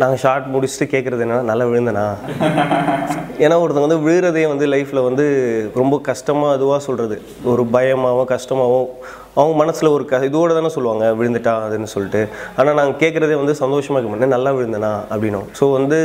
[0.01, 2.03] நாங்கள் ஷார்ட் முடிச்சுட்டு கேட்குறது என்னென்னா நல்லா விழுந்தனா?
[3.43, 5.25] ஏன்னா ஒருத்தவங்க வந்து விழுகிறதே வந்து லைஃப்பில் வந்து
[5.81, 7.17] ரொம்ப கஷ்டமாக அதுவாக சொல்கிறது
[7.51, 8.89] ஒரு பயமாகவும் கஷ்டமாகவும்
[9.39, 12.23] அவங்க மனசில் ஒரு க இதோடு தானே சொல்லுவாங்க விழுந்துட்டா அதுன்னு சொல்லிட்டு.
[12.59, 14.93] ஆனால் நாங்கள் கேட்குறதே வந்து சந்தோஷமாக இருக்க மாட்டேன் நல்லா விழுந்தனா?
[15.13, 15.49] அப்படின்னும்.
[15.59, 15.99] ஸோ வந்து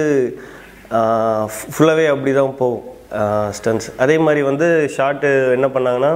[1.74, 2.84] ஃபுல்லாகவே அப்படி தான் போகும்
[3.58, 4.68] ஸ்டன்ஸ் அதே மாதிரி வந்து
[4.98, 6.12] ஷார்ட்டு என்ன பண்ணாங்கன்னா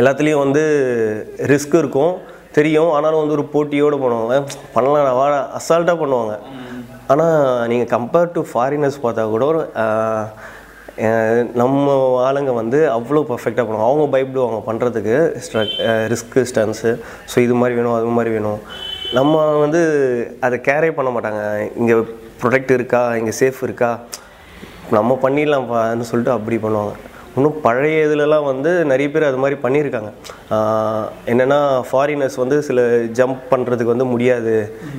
[0.00, 0.62] எல்லாத்துலேயும் வந்து
[1.52, 2.14] ரிஸ்க் இருக்கும்.
[2.58, 2.90] தெரியும்.
[2.96, 4.36] ஆனாலும் வந்து ஒரு போட்டியோடு பண்ணுவாங்க
[4.74, 6.34] பண்ணலாம் வாடா அசால்ட்டாக பண்ணுவாங்க.
[7.12, 7.34] ஆனால்
[7.72, 9.60] நீங்கள் கம்பேர் டு ஃபாரினர்ஸ் பார்த்தா கூட ஒரு
[11.60, 11.86] நம்ம
[12.28, 13.88] ஆளுங்க வந்து அவ்வளோ பர்ஃபெக்டாக பண்ணுவாங்க.
[13.90, 15.74] அவங்க பயப்படுவாங்க பண்ணுறதுக்கு ஸ்ட்ரக்
[16.12, 16.92] ரிஸ்க்கு ஸ்டன்ஸு
[17.32, 18.62] ஸோ இது மாதிரி வேணும் அது மாதிரி வேணும்.
[19.18, 19.82] நம்ம வந்து
[20.46, 21.42] அதை கேரே பண்ண மாட்டாங்க.
[21.80, 21.96] இங்கே
[22.40, 23.02] ப்ரொடெக்ட் இருக்கா?
[23.20, 23.90] இங்கே சேஃப் இருக்கா?
[24.96, 26.94] நம்ம பண்ணிடலாம்ப்பான்னு சொல்லிட்டு அப்படி பண்ணுவாங்க.
[27.38, 30.10] இன்னும் பழைய இதுலலாம் வந்து நிறைய பேர் அது மாதிரி பண்ணியிருக்காங்க.
[31.32, 32.80] என்னென்னா ஃபாரினர்ஸ் வந்து சில
[33.20, 34.56] ஜம்ப் பண்ணுறதுக்கு வந்து முடியாது.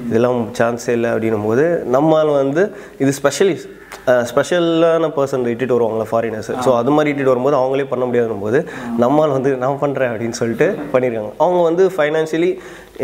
[0.10, 1.66] இதெல்லாம் சான்ஸே இல்லை அப்படின்னும் போது
[1.98, 2.64] நம்மால் வந்து
[3.04, 3.70] இது ஸ்பெஷலிஸ்ட்
[4.30, 8.60] ஸ்பெஷலான பர்சன் இட்டுட்டு வருவாங்களா ஃபாரினர்ஸ் ஸோ அது மாதிரி இட்டுட்டு வரும்போது அவங்களே பண்ண முடியாதுன்னும் போது
[9.04, 11.32] நம்மால் வந்து நான் பண்ணுறேன் அப்படின்னு சொல்லிட்டு பண்ணியிருக்காங்க.
[11.44, 12.52] அவங்க வந்து ஃபைனான்ஷியலி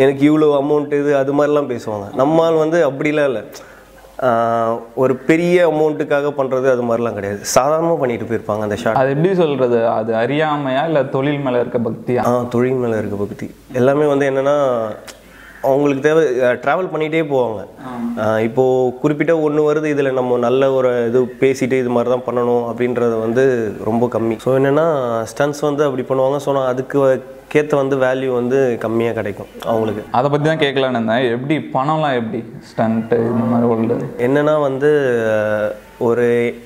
[0.03, 2.07] எனக்கு இவ்வளோ அமௌண்ட் இது அது மாதிரிலாம் பேசுவாங்க.
[2.21, 3.43] நம்மால் வந்து அப்படிலாம் இல்லை.
[5.03, 7.39] ஒரு பெரிய அமௌண்ட்டுக்காக பண்ணுறது அது மாதிரிலாம் கிடையாது.
[7.55, 12.23] சாதாரணமாக பண்ணிட்டு போயிருப்பாங்க அந்த ஷார்ட் அது எப்படி சொல்கிறது அது அறியாமையா இல்லை தொழில் மேலே இருக்க பக்தியா?
[12.29, 13.47] ஆ தொழில் மேலே இருக்க பக்தி.
[13.81, 14.55] எல்லாமே வந்து என்னென்னா
[15.67, 16.23] அவங்களுக்கு தேவை
[16.63, 17.61] ட்ராவல் பண்ணிகிட்டே போவாங்க.
[18.23, 18.63] ஆஹ் இப்போ
[19.03, 23.43] குறிப்பிட்ட ஒன்று வருது இதில் நம்ம நல்ல ஒரு இது பேசிட்டு இது மாதிரி தான் பண்ணணும் அப்படின்றது வந்து
[23.89, 24.35] ரொம்ப கம்மி.
[24.45, 24.87] ஸோ என்னென்னா
[25.31, 26.39] ஸ்டன்ஸ் வந்து அப்படி பண்ணுவாங்க.
[26.45, 26.99] ஸோ நான் அதுக்கு
[27.53, 30.03] கேத்த வந்து வேல்யூ வந்து கம்மியாக கிடைக்கும் அவங்களுக்கு.
[30.17, 31.25] அதை பற்றி தான் கேட்கலான்னு இருந்தேன்.
[31.37, 32.39] எப்படி பணம்லாம் எப்படி?
[32.69, 34.91] ஸ்டண்ட்டு இந்த மாதிரி உள்ளது என்னன்னா வந்து
[36.05, 36.25] ஒரு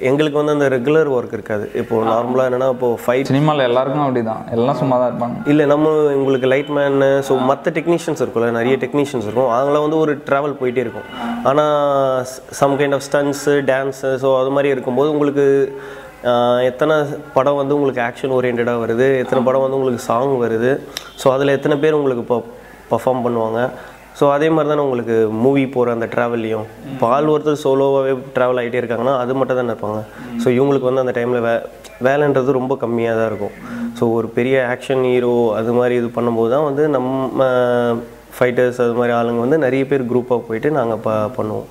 [0.10, 1.66] எங்களுக்கு வந்து அந்த ரெகுலர் ஒர்க் இருக்காது.
[1.82, 4.42] இப்போ நார்மலாக என்னன்னா இப்போ ஃபைட் சினிமாவில் எல்லாருக்கும் அப்படிதான்.
[4.56, 5.38] எல்லாம் சும்மா தான் இருப்பாங்க.
[5.52, 9.52] இல்லை நம்ம உங்களுக்கு லைட் மேனு ஸோ மற்ற டெக்னீஷியன்ஸ் இருக்கும்ல நிறைய டெக்னீஷியன்ஸ் இருக்கும்.
[9.58, 11.08] அவங்களாம் வந்து ஒரு ட்ராவல் போயிட்டே இருக்கும்.
[11.52, 12.26] ஆனால்
[12.62, 15.46] some kind of stunts dance so அது மாதிரி இருக்கும்போது உங்களுக்கு
[16.70, 16.96] எத்தனை
[17.36, 19.06] படம் வந்து உங்களுக்கு ஆக்ஷன் ஓரியன்டாக வருது?
[19.24, 20.72] எத்தனை படம் வந்து உங்களுக்கு சாங் வருது?
[21.22, 22.40] ஸோ அதில் எத்தனை பேர் உங்களுக்கு இப்போ
[22.92, 23.62] பர்ஃபார்ம் பண்ணுவாங்க?
[24.20, 28.80] ஸோ அதே மாதிரி தானே உங்களுக்கு மூவி போகிற அந்த ட்ராவல்லையும் இப்போ ஆள் ஒருத்தர் சோலோவாகவே ட்ராவல் ஆகிட்டே
[28.82, 30.00] இருக்காங்கன்னா அது மட்டும் தானே இருப்பாங்க.
[30.44, 31.54] ஸோ இவங்களுக்கு வந்து அந்த டைமில் வே
[32.08, 33.56] வேலைன்றது ரொம்ப கம்மியாக தான் இருக்கும்.
[34.00, 37.48] ஸோ ஒரு பெரிய ஆக்ஷன் ஹீரோ அது மாதிரி இது பண்ணும்போது தான் வந்து நம்ம
[38.38, 41.70] ஃபைட்டர்ஸ் அது மாதிரி ஆளுங்க வந்து நிறைய பேர் குரூப்பாக போயிட்டு நாங்கள் ப பண்ணுவோம்.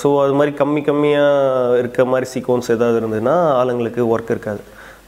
[0.00, 4.62] ஸோ அது மாதிரி கம்மி கம்மியாக இருக்க மாதிரி சீக்வன்ஸ் ஏதாவது இருந்ததுன்னா ஆளுங்களுக்கு ஒர்க் இருக்காது.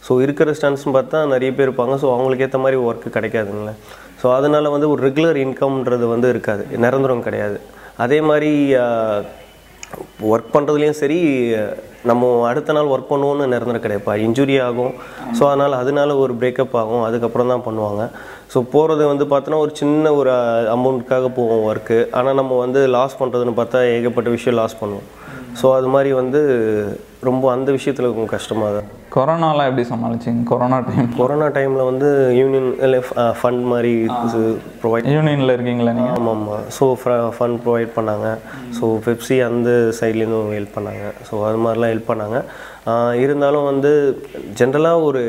[0.06, 1.94] ஸோ இருக்கிற ஸ்டான்ஸ்னு பார்த்தா நிறைய பேர் இருப்பாங்க.
[2.02, 3.74] ஸோ அவங்களுக்கு ஏற்ற மாதிரி ஒர்க்கு கிடைக்காதுங்களே.
[4.20, 6.64] ஸோ அதனால் வந்து ஒரு ரெகுலர் இன்கம்ன்றது வந்து இருக்காது.
[6.84, 7.58] நிரந்தரம் கிடையாது.
[8.04, 8.52] அதே மாதிரி
[10.30, 11.18] ஒர்க் பண்ணுறதுலேயும் சரி
[12.08, 14.92] நம்ம அடுத்த நாள் ஒர்க் பண்ணுவோன்னு நிரந்தரம் கிடைப்பா இன்ஜுரி ஆகும்.
[15.38, 17.04] ஸோ அதனால் அதனால ஒரு பிரேக்கப் ஆகும்.
[17.08, 18.02] அதுக்கப்புறம் தான் பண்ணுவாங்க.
[18.52, 20.30] ஸோ போகிறது வந்து பார்த்தோன்னா ஒரு சின்ன ஒரு
[20.74, 25.08] அமௌண்ட்டுக்காக போவோம் ஒர்க்கு ஆனால் நம்ம வந்து லாஸ் பண்ணுறதுன்னு பார்த்தா ஏகப்பட்ட விஷயம் லாஸ் பண்ணுவோம்.
[25.60, 26.40] ஸோ அது மாதிரி வந்து
[27.28, 28.88] ரொம்ப அந்த விஷயத்தில் கொஞ்சம் கஷ்டமாக தான்.
[29.14, 30.42] கொரோனாலாம் எப்படி சமாளிச்சிங்க?
[30.50, 32.98] கொரோனா டைம் கொரோனா டைமில் வந்து யூனியன் இல்லை
[33.38, 33.92] ஃபண்ட் மாதிரி
[34.82, 36.86] ப்ரொவைட் யூனியனில் இருக்கீங்களா நீங்கள் ஆமாம் ஆமாம் ஸோ
[37.36, 38.28] ஃபண்ட் ப்ரொவைட் பண்ணாங்க.
[38.78, 41.06] ஸோ பெப்சி அந்த சைட்லேருந்தும் ஹெல்ப் பண்ணாங்க.
[41.28, 42.40] ஸோ அது மாதிரிலாம் ஹெல்ப் பண்ணாங்க.
[43.24, 43.90] இருந்தாலும் வந்து
[44.58, 45.22] ஜென்ரலாக ஒரு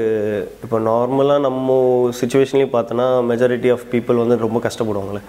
[0.65, 1.77] இப்போ நார்மலாக நம்ம
[2.19, 5.21] சுச்சுவேஷன்லேயும் பார்த்தோன்னா மெஜாரிட்டி ஆஃப் பீப்புள் வந்து ரொம்ப கஷ்டப்படுவாங்களே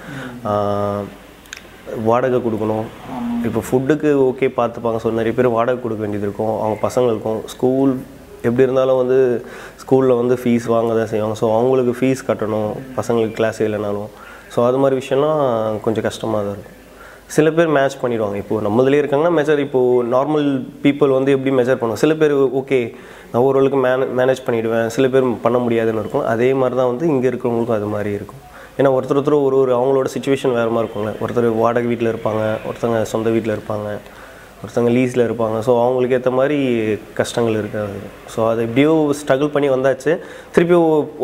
[2.09, 2.87] வாடகை கொடுக்கணும்.
[3.47, 4.99] இப்போ ஃபுட்டுக்கு ஓகே பார்த்துப்பாங்க.
[5.05, 6.55] ஸோ நிறைய பேர் வாடகை கொடுக்க வேண்டியது இருக்கும்.
[6.63, 7.41] அவங்க பசங்களுக்கும்.
[7.55, 7.93] ஸ்கூல்
[8.47, 9.19] எப்படி இருந்தாலும் வந்து
[9.83, 11.37] ஸ்கூலில் வந்து ஃபீஸ் வாங்க தான் செய்வாங்க.
[11.43, 12.71] ஸோ அவங்களுக்கு ஃபீஸ் கட்டணும்.
[12.99, 14.11] பசங்களுக்கு கிளாஸ் இல்லைனாலும்.
[14.55, 15.43] ஸோ அது மாதிரி விஷயம்லாம்
[15.87, 16.79] கொஞ்சம் கஷ்டமாக தான் இருக்கும்.
[17.37, 18.37] சில பேர் மேட்ச் பண்ணிடுவாங்க.
[18.43, 20.47] இப்போது நம்மளே இருக்காங்கன்னா மெஜர் இப்போது நார்மல்
[20.85, 22.03] பீப்புள் வந்து எப்படி மெஜர் பண்ணுவாங்க?
[22.05, 22.79] சில பேர் ஓகே
[23.33, 26.25] நான் ஓரளவுக்கு மேனே மேனேஜ் பண்ணிவிடுவேன் சில பேர் பண்ண முடியாதுன்னு இருக்கும்.
[26.33, 28.43] அதே மாதிரி தான் வந்து இங்கே இருக்கிறவங்களுக்கும் அது மாதிரி இருக்கும்.
[28.79, 31.13] ஏன்னா ஒருத்தர் ஒருத்தர் ஒரு ஒரு அவங்களோட சுச்சுவேஷன் வேறு மாதிரி இருக்கும்ல.
[31.23, 33.89] ஒருத்தர் வாடகை வீட்டில் இருப்பாங்க ஒருத்தங்க சொந்த வீட்டில் இருப்பாங்க
[34.63, 35.57] ஒருத்தவங்க லீஸில் இருப்பாங்க.
[35.67, 36.59] ஸோ அவங்களுக்கு ஏற்ற மாதிரி
[37.21, 37.99] கஷ்டங்கள் இருக்காது.
[38.33, 40.13] ஸோ அதை எப்படியோ ஸ்ட்ரகிள் பண்ணி வந்தாச்சு.
[40.55, 40.77] திருப்பி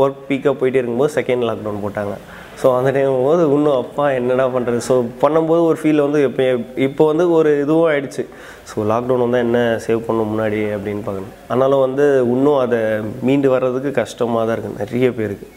[0.03, 2.15] ஒர்க் பீக்காக போயிட்டே இருக்கும்போது செகண்ட் லாக்டவுன் போட்டாங்க.
[2.61, 6.45] ஸோ அந்த டைம் போது இன்னும் அப்பா என்னடா பண்ணுறது ஸோ பண்ணும்போது ஒரு ஃபீல் வந்து எப்போ
[6.87, 8.23] இப்போ வந்து ஒரு இதுவும் ஆயிடுச்சு.
[8.69, 11.35] ஸோ லாக்டவுன் வந்தால் என்ன சேவ் பண்ணும் முன்னாடி அப்படின்னு பார்க்கணும்.
[11.53, 12.81] ஆனாலும் வந்து இன்னும் அதை
[13.29, 15.49] மீண்டு வர்றதுக்கு கஷ்டமாக தான் இருக்குது நிறைய பேருக்கு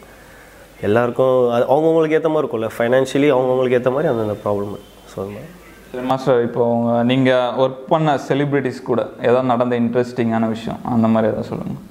[0.88, 2.68] எல்லாருக்கும் அது அவங்கவுங்களுக்கு ஏற்ற மாதிரி இருக்கும்ல.
[2.76, 4.76] ஃபைனான்ஷியலி அவங்கவுங்களுக்கு ஏற்ற மாதிரி அந்தந்த ப்ராப்ளம்
[5.12, 5.50] ஸோ அது மாதிரி.
[5.92, 11.30] சரி மாஸ்டர் இப்போ உங்கள் நீங்கள் ஒர்க் பண்ண செலிப்ரிட்டிஸ் கூட ஏதாவது நடந்த இன்ட்ரெஸ்டிங்கான விஷயம் அந்த மாதிரி
[11.32, 11.86] ஏதாவது சொல்லுங்கள்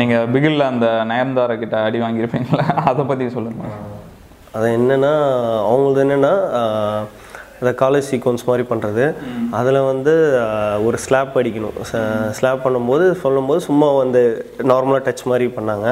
[0.00, 2.64] நீங்கள் பிகிலில் அந்த நயன்தாரா கிட்ட அடி வாங்கியிருப்பீங்களா?
[2.90, 3.74] அதை பற்றி சொல்லுங்கள்
[4.56, 5.12] அது என்னென்னா
[5.68, 6.32] அவங்களது என்னென்னா
[7.60, 9.04] அந்த காலேஜ் சீக்வன்ஸ் மாதிரி பண்ணுறது
[9.58, 10.14] அதில் வந்து
[10.86, 11.76] ஒரு ஸ்லாப் அடிக்கணும்.
[12.38, 14.22] ஸ்லாப் பண்ணும்போது சொல்லும்போது சும்மா வந்து
[14.70, 15.86] நார்மலாக டச் மாதிரி பண்ணாங்க.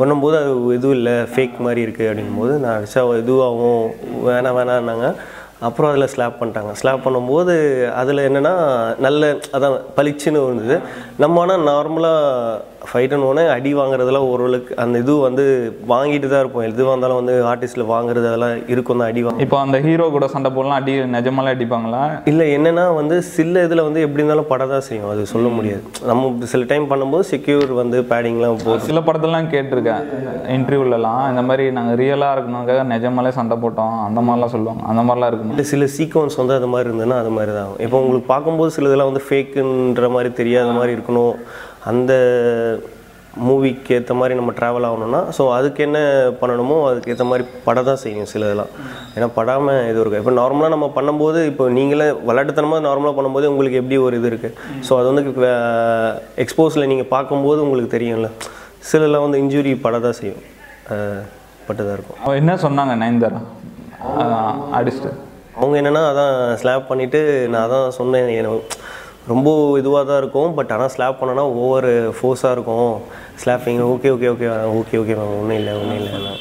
[0.00, 3.86] பண்ணும்போது அது எதுவும் இல்லை ஃபேக் மாதிரி இருக்குது அப்படிங்கும்போது நான் அடிச்சா இதுவாகும்
[4.28, 5.08] வேணாம் வேணான்னாங்க.
[5.66, 6.72] அப்புறம் அதில் ஸ்லாப் பண்ணிட்டாங்க.
[6.80, 7.54] ஸ்லாப் பண்ணும்போது
[8.00, 8.54] அதில் என்னென்னா
[9.06, 10.76] நல்ல அதான் பளிச்சுன்னு இருந்தது.
[11.22, 12.60] நம்ம ஆனால் நார்மலாக
[12.90, 15.44] ஃபைட்டுன்னு உடனே அடி வாங்குறதெல்லாம் ஓரளவுக்கு அந்த இது வந்து
[15.92, 16.66] வாங்கிட்டு தான் இருப்போம்.
[16.70, 19.00] எதுவாக இருந்தாலும் வந்து ஆர்டிஸ்ட்டில் வாங்குறது அதெல்லாம் இருக்கும்.
[19.00, 22.02] தான் அடி வாங்க இப்போ அந்த ஹீரோ கூட சண்டை போடலாம் அடி நிஜமாலே அடிப்பாங்களா?
[22.30, 25.10] இல்லை என்னென்னா வந்து சில இதில் வந்து எப்படி இருந்தாலும் பட தான் செய்யும்.
[25.14, 25.84] அது சொல்ல முடியாது.
[26.10, 30.04] நம்ம சில டைம் பண்ணும்போது செக்யூர் வந்து பேடிங்லாம் போட்டு சில படத்துலலாம் கேட்டிருக்கேன்.
[30.56, 33.96] இன்டர்வியூலலாம் இந்த மாதிரி நாங்கள் ரியலாக இருக்கணுக்காக நிஜமாலே சண்டை போட்டோம்.
[34.08, 34.82] அந்த மாதிரிலாம் சொல்லுவாங்க.
[34.92, 35.54] அந்த மாதிரிலாம் இருக்குமா?
[35.56, 37.72] இல்லை சில சீக்வன்ஸ் வந்து அது மாதிரி இருந்ததுன்னா அது மாதிரி தான்.
[37.86, 41.36] இப்போ உங்களுக்கு பார்க்கும்போது சில இதெல்லாம் வந்து ஃபேக்குன்ற மாதிரி தெரியாத மாதிரி இருக்கணும்.
[41.90, 42.12] அந்த
[43.46, 45.98] மூவிக்கு ஏற்ற மாதிரி நம்ம ட்ராவல் ஆகணும்னா ஸோ அதுக்கு என்ன
[46.40, 48.70] பண்ணணுமோ அதுக்கு ஏற்ற மாதிரி பட தான் செய்யும் சில இதெல்லாம்.
[49.14, 53.98] ஏன்னா படாமல் இது இருக்கும் இப்போ நார்மலாக நம்ம பண்ணும்போது இப்போ நீங்களே விளையாட்டுத்தனமாக நார்மலாக பண்ணும்போது உங்களுக்கு எப்படி
[54.06, 54.54] ஒரு இது இருக்குது
[54.88, 55.24] ஸோ அது வந்து
[56.44, 58.30] எக்ஸ்போஸில் நீங்கள் பார்க்கும்போது உங்களுக்கு தெரியும்ல.
[58.90, 60.42] சிலலாம் வந்து இன்ஜுரி பட தான் செய்யும்.
[61.66, 62.18] பட்டு தான் இருக்கும்.
[62.40, 63.42] என்ன சொன்னாங்க நயன்தாரா?
[64.78, 65.12] அடிச்சுட்டு
[65.58, 67.20] அவங்க என்னென்னா அதான் ஸ்லாப் பண்ணிவிட்டு
[67.52, 68.30] நான் அதான் சொன்னேன்
[69.32, 69.48] ரொம்ப
[69.80, 72.90] இதுவாக தான் இருக்கும் பட் ஆனால் ஸ்லாப் பண்ணனா ஓவர் ஃபோர்ஸாக இருக்கும்.
[73.42, 74.48] Slapping okay okay okay
[74.80, 76.34] okay okay ma'am ஒன்றும் இல்லை ஒன்றும் இல்லை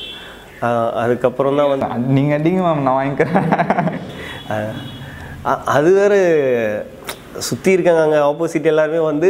[1.03, 3.47] அதுக்கப்புறம் தான் வந்து நீங்கள் அடிங்க மேம் நான் வாங்கிக்கிறேன்.
[5.75, 6.19] அது வேறு
[7.47, 9.29] சுற்றி இருக்காங்க அங்கே ஆப்போசிட் எல்லாருமே வந்து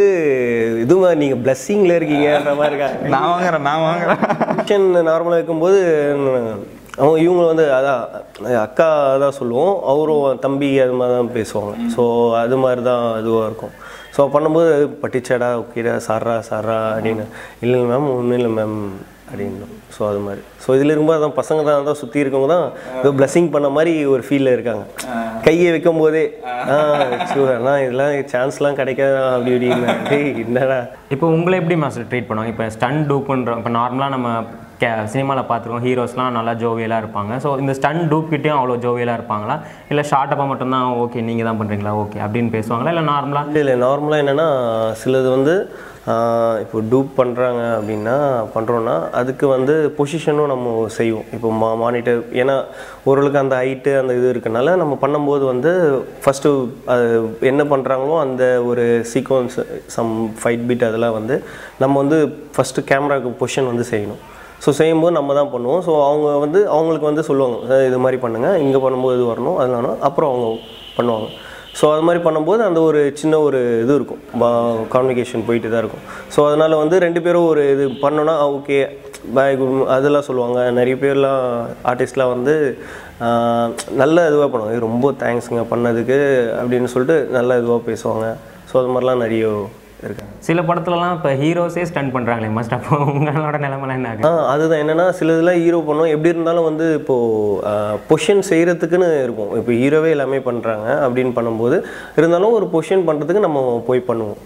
[0.83, 4.23] இதுவும் நீங்கள் பிளஸ்ஸிங்கில் இருக்கீங்கன்ற மாதிரி இருக்காங்க நான் வாங்குறேன் நான் வாங்குறேன்.
[5.11, 5.79] நார்மலாக இருக்கும்போது
[7.01, 8.01] அவங்க இவங்க வந்து அதான்
[8.65, 8.87] அக்கா
[9.23, 9.73] தான் சொல்லுவோம்.
[9.91, 11.73] அவரும் தம்பி அது மாதிரி தான் பேசுவாங்க.
[11.95, 12.03] ஸோ
[12.41, 13.73] அது மாதிரி தான் இதுவாக இருக்கும்.
[14.15, 17.25] ஸோ பண்ணும்போது பட்டிச்சாடா ஓகேடா சாரா சாரா அப்படின்னு.
[17.65, 18.77] இல்லை மேம் ஒன்றும் இல்லை மேம்
[19.29, 19.67] அப்படின்னு.
[19.95, 20.41] ஸோ அது மாதிரி.
[20.63, 22.67] ஸோ இதில் இருக்கும்போது அதான் பசங்க தான் தான் சுற்றி இருக்கவங்க தான்
[22.99, 24.83] ஏதோ பிளஸ்ஸிங் பண்ண மாதிரி ஒரு ஃபீலில் இருக்காங்க.
[25.47, 26.25] கையை வைக்கும் போதே
[26.73, 26.75] ஆ
[27.55, 29.17] அண்ணா இதெல்லாம் சான்ஸ்லாம் கிடைக்காது?
[29.35, 29.89] அப்படி இப்படின்னு.
[30.43, 30.79] என்னடா?
[31.15, 32.53] இப்போ உங்களை எப்படி மாஸ்டர் ட்ரீட் பண்ணுவாங்க?
[32.55, 34.29] இப்போ ஸ்டன் டூ பண்ணுறோம் இப்போ நார்மலாக நம்ம
[34.83, 35.85] கே சினிமாவில் பார்த்துருக்கோம்.
[35.87, 37.33] ஹீரோஸ்லாம் நல்லா ஜோவியலாக இருப்பாங்க.
[37.43, 39.55] ஸோ இந்த ஸ்டன் டூப்கிட்டையும் அவ்வளோ ஜோவியலாக இருப்பாங்களா?
[39.91, 42.91] இல்லை ஷார்ட்டப்பாக மட்டும்தான் ஓகே நீங்கள் தான் பண்ணுறீங்களா ஓகே அப்படின்னு பேசுவாங்களா?
[42.93, 44.47] இல்லை நார்மலாக இல்லை இல்லை நார்மலாக என்னென்னா
[45.01, 45.55] சிலது வந்து
[46.63, 48.15] இப்போ டூப் பண்ணுறாங்க அப்படின்னா
[48.55, 51.27] பண்ணுறோன்னா அதுக்கு வந்து பொசிஷனும் நம்ம செய்வோம்.
[51.35, 52.55] இப்போ மா மானிட்டர் ஏன்னா
[53.09, 55.71] ஓரளவுக்கு அந்த ஹைட்டு அந்த இது இருக்கனால நம்ம பண்ணும்போது வந்து
[56.25, 56.51] ஃபஸ்ட்டு
[56.95, 57.07] அது
[57.51, 59.57] என்ன பண்ணுறாங்களோ அந்த ஒரு சீக்வன்ஸ்
[59.95, 61.37] சம் ஃபைட் பீட் அதெல்லாம் வந்து
[61.85, 62.19] நம்ம வந்து
[62.57, 64.21] ஃபஸ்ட்டு கேமராவுக்கு பொசிஷன் வந்து செய்யணும்.
[64.63, 65.81] ஸோ செய்யும்போது நம்ம தான் பண்ணுவோம்.
[65.87, 69.57] ஸோ அவங்க வந்து அவங்களுக்கு வந்து சொல்லுவாங்க "சார், இது மாதிரி பண்ணுங்கள் இங்கே பண்ணும்போது இது வரணும்.
[69.63, 70.47] அதனால அப்புறம் அவங்க
[70.97, 71.27] பண்ணுவாங்க.
[71.79, 74.21] ஸோ அது மாதிரி பண்ணும்போது அந்த ஒரு சின்ன ஒரு இது இருக்கும்.
[74.93, 76.03] கம்யூனிகேஷன் போயிட்டு தான் இருக்கும்.
[76.33, 78.79] ஸோ அதனால் வந்து ரெண்டு பேரும் ஒரு இது பண்ணோன்னா ஓகே.
[79.35, 79.57] பாய்
[79.95, 80.59] அதெல்லாம் சொல்லுவாங்க.
[80.79, 81.43] நிறைய பேர்லாம்
[81.91, 82.55] ஆர்டிஸ்ட்லாம் வந்து
[84.01, 84.79] நல்ல இதுவாக பண்ணுவாங்க.
[84.89, 86.19] ரொம்ப தேங்க்ஸுங்க பண்ணதுக்கு
[86.61, 88.27] அப்படின்னு சொல்லிட்டு நல்ல இதுவாக பேசுவாங்க.
[88.69, 89.45] ஸோ அது மாதிரிலாம் நிறைய
[90.47, 94.13] சில படத்துலலாம் இப்போ ஹீரோஸே ஸ்டன் பண்ணுறாங்களே மஸ்ட் அப்போ உங்களோட நிலமெல்லாம் என்ன
[94.53, 94.81] அதுதான்.
[94.83, 96.13] என்னன்னா சில இதெல்லாம் ஹீரோ பண்ணுவோம்.
[96.15, 99.51] எப்படி இருந்தாலும் வந்து இப்போது பொஷன் செய்கிறதுக்குன்னு இருக்கும்.
[99.59, 101.79] இப்போ ஹீரோவே எல்லாமே பண்ணுறாங்க அப்படின்னு பண்ணும்போது
[102.21, 104.41] இருந்தாலும் ஒரு பொஷன் பண்ணுறதுக்கு நம்ம போய் பண்ணுவோம்.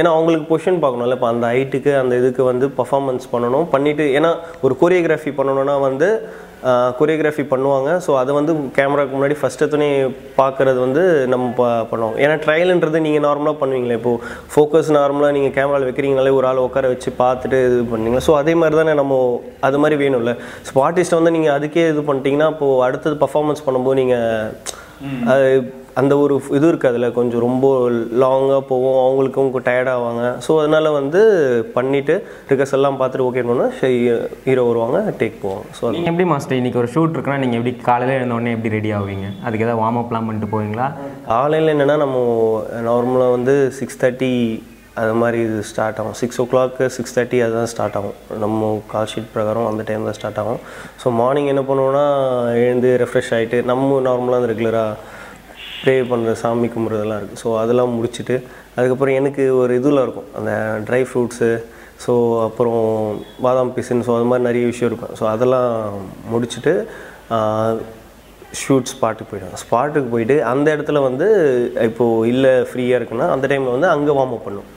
[0.00, 1.16] ஏன்னா அவங்களுக்கு பொஷன் பார்க்கணும்ல.
[1.18, 3.68] இப்போ அந்த ஹைட்டுக்கு அந்த இதுக்கு வந்து பர்ஃபார்மன்ஸ் பண்ணணும்.
[3.74, 4.32] பண்ணிவிட்டு ஏன்னா
[4.66, 6.08] ஒரு கொரியோகிராஃபி பண்ணணும்னா வந்து
[6.98, 7.90] கொரியோகிராஃபி பண்ணுவாங்க.
[8.04, 9.90] ஸோ அதை வந்து கேமராக்கு முன்னாடி ஃபஸ்ட் எடுத்தோடனே
[10.40, 11.02] பார்க்குறது வந்து
[11.32, 12.16] நம்ம ப பண்ணுவோம்.
[12.24, 13.98] ஏன்னா ட்ரையல்ன்றது நீங்கள் நார்மலாக பண்ணுவீங்களே.
[14.00, 14.20] இப்போது
[14.54, 18.24] ஃபோக்கஸ் நார்மலாக நீங்கள் கேமராவில் வைக்கிறீங்களே ஒரு ஆள் உட்கார வச்சு பார்த்துட்டு இது பண்ணீங்களா?
[18.28, 19.22] ஸோ அதே மாதிரி தானே நம்ம
[19.68, 20.34] அது மாதிரி வேணும்ல.
[20.68, 26.66] ஸோ ஆர்டிஸ்ட்டை வந்து நீங்கள் அதுக்கே இது பண்ணிட்டீங்கன்னா இப்போது அடுத்தது பர்ஃபார்மன்ஸ் பண்ணும்போது நீங்கள் அந்த ஒரு இது
[26.70, 27.66] இருக்காதுல்ல கொஞ்சம் ரொம்ப
[28.22, 28.98] லாங்காக போவோம்.
[29.04, 30.24] அவங்களுக்கும் டயர்ட் ஆவாங்க.
[30.46, 31.20] ஸோ அதனால் வந்து
[31.76, 32.14] பண்ணிவிட்டு
[32.50, 33.72] ரிகர்ஸ் எல்லாம் பார்த்துட்டு ஓகே பண்ணால்
[34.46, 35.66] ஹீரோ வருவாங்க டேக் போவாங்க.
[35.78, 38.92] ஸோ நீங்கள் எப்படி மாஸ்டர் இன்னைக்கு ஒரு ஷூட் இருக்குன்னா நீங்கள் எப்படி காலையில் எழுந்த உடனே எப்படி ரெடி
[39.00, 39.28] ஆவீங்க?
[39.46, 40.88] அதுக்கு ஏதாவது வார்ம் அப்லாம் பண்ணிட்டு போவீங்களா?
[41.32, 42.16] காலையில் என்னென்னா நம்ம
[42.90, 44.32] நார்மலாக வந்து சிக்ஸ் தேர்ட்டி
[45.00, 46.14] அது மாதிரி இது ஸ்டார்ட் ஆகும்.
[46.20, 48.14] Six o'clock six thirty அதுதான் ஸ்டார்ட் ஆகும்.
[48.44, 50.60] நம்ம கால் ஷீட் பிரகாரம் அந்த டைம் தான் ஸ்டார்ட் ஆகும்.
[51.02, 52.06] ஸோ மார்னிங் என்ன பண்ணுவோன்னா
[52.62, 54.94] எழுந்து ரெஃப்ரெஷ் ஆகிட்டு நம்ம நார்மலாக ரெகுலராக
[55.80, 58.36] ப்ரே பண்ணுற சாமி கும்பிட்றதெல்லாம் இருக்குது ஸோ அதெல்லாம் முடிச்சுட்டு
[58.76, 60.28] அதுக்கப்புறம் எனக்கு ஒரு இதில் இருக்கும்.
[60.38, 60.52] அந்த
[60.88, 61.50] ட்ரை ஃப்ரூட்ஸு
[62.04, 62.12] ஸோ
[62.46, 62.80] அப்புறம்
[63.44, 65.14] பாதாம் பிசின் ஸோ அது மாதிரி நிறைய விஷயம் இருக்கும்.
[65.18, 65.70] ஸோ அதெல்லாம்
[66.32, 66.74] முடிச்சுட்டு
[68.62, 69.56] ஷூட் ஸ்பாட்டுக்கு போயிடுவேன்.
[69.62, 71.26] ஸ்பாட்டுக்கு போயிட்டு அந்த இடத்துல வந்து
[71.88, 74.68] இப்போது இல்லை ஃப்ரீயாக இருக்குன்னா அந்த டைமில் வந்து அங்கே வார்ம் அப் பண்ணும்.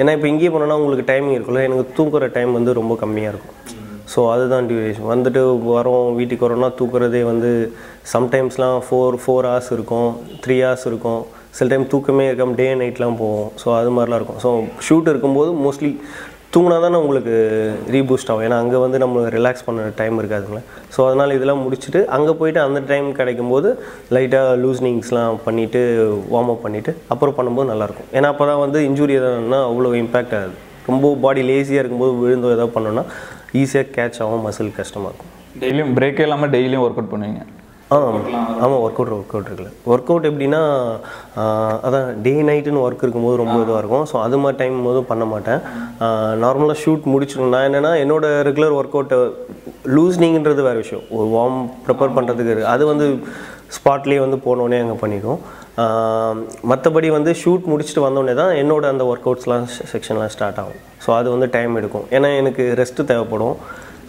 [0.00, 3.56] ஏன்னா இப்போ இங்கேயே போனோன்னா உங்களுக்கு டைமிங் இருக்குல்ல எனக்கு தூங்குற டைம் வந்து ரொம்ப கம்மியாக இருக்கும்.
[4.12, 5.42] ஸோ அதுதான் டியூரேஷன் வந்துட்டு
[5.74, 7.50] வரோம் வீட்டுக்கு வரோம்னா தூக்குறதே வந்து
[8.14, 10.10] சம்டைம்ஸ்லாம் ஃபோர் ஃபோர் ஹவர்ஸ் இருக்கும்
[10.46, 11.22] த்ரீ ஹவர்ஸ் இருக்கும்.
[11.58, 14.40] சில டைம் தூக்கமே இருக்காமல் டே நைட்லாம் போவோம் ஸோ அது மாதிரிலாம் இருக்கும்.
[14.44, 14.50] ஸோ
[14.88, 15.90] ஷூட் இருக்கும்போது மோஸ்ட்லி
[16.54, 17.34] தூங்கினா தானே உங்களுக்கு
[17.94, 18.44] ரீபூஸ்ட் ஆகும்.
[18.46, 20.62] ஏன்னா அங்கே வந்து நம்ம ரிலாக்ஸ் பண்ண டைம் இருக்காதுங்களே
[20.94, 23.68] ஸோ அதனால் இதெல்லாம் முடிச்சுட்டு அங்கே போயிட்டு அந்த டைம் கிடைக்கும்போது
[24.16, 25.82] லைட்டாக லூஸ்னிங்ஸ்லாம் பண்ணிவிட்டு
[26.32, 30.58] வார்ம் அப் பண்ணிவிட்டு அப்புறம் பண்ணும்போது நல்லாயிருக்கும் ஏன்னா அப்போ தான் வந்து இன்ஜுரி எதுனா அவ்வளோ இம்பேக்ட் ஆகுது.
[30.88, 33.04] ரொம்ப பாடி லேசியாக இருக்கும்போது விழுந்தோ ஏதாவது பண்ணோன்னா
[33.62, 35.32] ஈஸியாக கேட்ச் ஆகும் மசில் கஷ்டமாக இருக்கும்.
[35.62, 37.42] டெய்லியும் பிரேக்கே இல்லாமல் டெய்லியும் ஒர்க் அவுட் பண்ணுவீங்க?
[37.94, 37.96] ஆ
[38.64, 39.70] ஆமாம் ஒர்க் அவுட் ஒர்க் அவுட் இருக்குல்ல.
[39.92, 40.60] ஒர்க் அவுட் எப்படின்னா
[41.86, 44.04] அதான் டே நைட்டுன்னு ஒர்க் இருக்கும்போது ரொம்ப இதுவாக இருக்கும்.
[44.10, 45.60] ஸோ அது மாதிரி டைம் போதும் பண்ண மாட்டேன்.
[46.44, 49.18] நார்மலாக ஷூட் முடிச்சிடும் நான் என்னென்னா என்னோட ரெகுலர் ஒர்க் அவுட்டை
[49.96, 51.04] லூஸ்னிங்கிறது வேறு விஷயம்.
[51.18, 52.70] ஒரு வார்ம் ப்ரிப்பேர் பண்ணுறதுக்கு.
[52.74, 53.08] அது வந்து
[53.76, 55.40] ஸ்பாட்லேயே வந்து போனோடனே அங்கே பண்ணிக்கும்
[56.70, 60.80] மற்றபடி வந்து ஷூட் முடிச்சுட்டு வந்தோடனே தான் என்னோட அந்த ஒர்க் அவுட்ஸ்லாம் செக்ஷன்லாம் ஸ்டார்ட் ஆகும்.
[61.04, 62.06] ஸோ அது வந்து டைம் எடுக்கும்.
[62.16, 63.56] ஏன்னா எனக்கு ரெஸ்ட்டு தேவைப்படும்.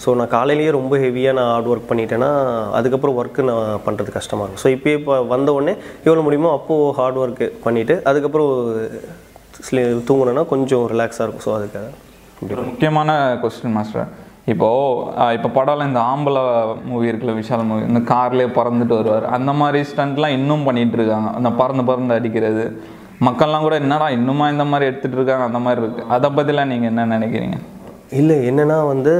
[0.03, 2.29] ஸோ நான் காலையிலேயே ரொம்ப ஹெவியாக நான் ஹார்ட் ஒர்க் பண்ணிட்டேன்னா
[2.77, 4.63] அதுக்கப்புறம் ஒர்க்கு நான் பண்ணுறது கஷ்டமாக இருக்கும்.
[4.63, 5.73] ஸோ இப்போயே இப்போ வந்தவுடனே
[6.07, 8.49] எவ்வளோ முடியுமோ அப்போது ஹார்ட் ஒர்க்கு பண்ணிவிட்டு அதுக்கப்புறம்
[9.67, 11.45] ஸ்லீ தூங்கினேன்னா கொஞ்சம் ரிலாக்ஸாக இருக்கும்.
[11.47, 11.87] ஸோ அதுக்காக
[12.71, 14.07] முக்கியமான கொஸ்டின் மாஸ்டர்
[14.53, 16.43] இப்போது இப்போ படம்ல இந்த ஆம்பளை
[16.89, 19.27] மூவி இருக்குல்ல விஷால் மூவி இந்த கார்லேயே பறந்துட்டு வருவார்.
[19.37, 22.65] அந்த மாதிரி ஸ்டண்ட்லாம் இன்னும் பண்ணிட்டு இருக்காங்க அந்த பறந்து பறந்து அடிக்கிறது.
[23.27, 26.03] மக்கள்லாம் கூட என்னடா இன்னுமா இந்த மாதிரி எடுத்துட்டு இருக்காங்க அந்த மாதிரி இருக்கு.
[26.15, 27.57] அதை பற்றிலாம் நீங்கள் என்ன நினைக்கிறீங்க?
[28.19, 29.13] இல்லை என்னென்னா வந்து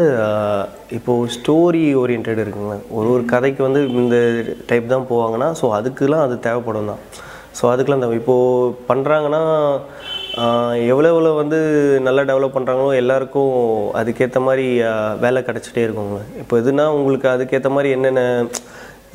[0.96, 4.17] இப்போது ஸ்டோரி ஓரியன்ட் இருக்குங்க ஒரு ஒரு கதைக்கு வந்து இந்த
[4.70, 7.04] டைப் தான் போவாங்கன்னா ஸோ அதுக்கெலாம் அது தேவைப்படும் தான்
[7.60, 8.17] ஸோ அதுக்கெலாம் தேவை.
[8.22, 9.41] இப்போது பண்ணுறாங்கன்னா
[10.91, 11.58] எவ்வளோ எவ்வளோ வந்து
[12.08, 13.56] நல்லா டெவலப் பண்ணுறாங்களோ எல்லாருக்கும்
[14.00, 14.65] அதுக்கேற்ற மாதிரி
[15.24, 16.20] வேலை கிடச்சிட்டே இருக்குங்க.
[16.41, 18.22] இப்போ எதுனா உங்களுக்கு அதுக்கேற்ற மாதிரி என்னென்ன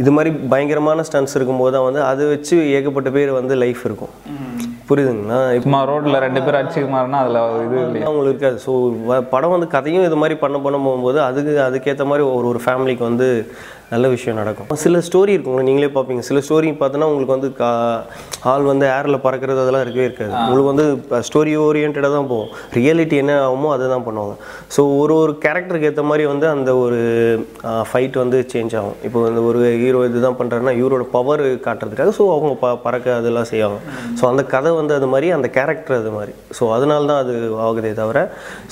[0.03, 4.13] இது மாதிரி பயங்கரமான ஸ்டன்ஸ் இருக்கும்போது தான் வந்து அதை வச்சு ஏகப்பட்ட பேர் வந்து லைஃப் இருக்கும்.
[4.89, 5.39] புரியுதுங்களா?
[5.59, 8.59] இப்போ ரோட்டில் ரெண்டு பேர் அடிச்சுக்க மாறினா அதில் இது அவங்களுக்கு இருக்காது.
[8.67, 8.73] ஸோ
[9.33, 13.29] படம் வந்து கதையும் இது மாதிரி பண்ண பண்ண போகும்போது அதுக்கு அதுக்கேற்ற மாதிரி ஒரு ஒரு ஃபேமிலிக்கு வந்து
[13.93, 14.69] நல்ல விஷயம் நடக்கும்.
[14.85, 16.23] சில ஸ்டோரி இருக்குங்க நீங்களே பார்ப்பீங்க.
[16.29, 17.69] சில ஸ்டோரி பார்த்தோன்னா உங்களுக்கு வந்து கா
[18.53, 20.33] ஆள் வந்து ஏரில் பறக்கிறது அதெல்லாம் இருக்கவே இருக்காது.
[20.45, 20.87] உங்களுக்கு வந்து
[21.29, 22.51] ஸ்டோரி ஓரியன்டாக தான் போகும்.
[22.79, 24.35] ரியாலிட்டி என்ன ஆகுமோ அதை தான் பண்ணுவாங்க.
[24.77, 26.99] ஸோ ஒரு ஒரு கேரக்டருக்கு ஏற்ற மாதிரி வந்து அந்த ஒரு
[27.91, 28.97] ஃபைட் வந்து சேஞ்ச் ஆகும்.
[29.09, 33.79] இப்போ வந்து ஒரு ஹீரோ இதுதான் பண்ணுறாருன்னா ஹீரோட பவர் காட்டுறதுக்காக ஸோ அவங்க ப பறக்க அதெல்லாம் செய்வாங்க.
[34.19, 36.35] ஸோ அந்த கதை வந்து அது மாதிரி அந்த கேரக்டர் அது மாதிரி.
[36.59, 37.37] ஸோ அதனால தான் அது
[37.69, 38.19] ஆகுதே தவிர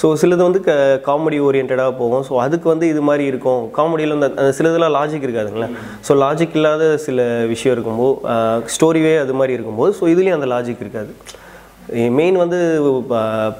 [0.03, 0.72] ஸோ சிலது வந்து க
[1.09, 2.27] காமெடி ஓரியன்டாக போகும்.
[2.31, 3.64] ஸோ அதுக்கு வந்து இது மாதிரி இருக்கும்.
[3.81, 5.70] காமெடியில் வந்து அந்த சிலதெல்லாம் லாஜிக் இருக்காதுங்களா?
[6.08, 7.22] ஸோ லாஜிக் இல்லாத சில
[7.54, 11.12] விஷயம் இருக்கும்போது ஸ்டோரிவே அது மாதிரி இருக்கும்போது ஸோ இதுலேயும் அந்த லாஜிக் இருக்காது.
[12.18, 12.58] மெயின் வந்து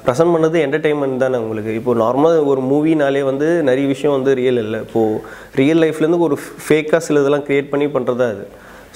[0.05, 1.71] ப்ரெசன்ட் பண்ணது என்டர்டெயின்மெண்ட் தானே உங்களுக்கு.
[1.79, 4.79] இப்போ நார்மலாக ஒரு மூவினாலே வந்து நிறைய விஷயம் வந்து ரியல் இல்லை.
[4.85, 5.19] இப்போது
[5.59, 8.45] ரியல் லைஃப்லேருந்து ஒரு ஃபேக்காக சில இதெல்லாம் க்ரியேட் பண்ணி பண்ணுறதா அது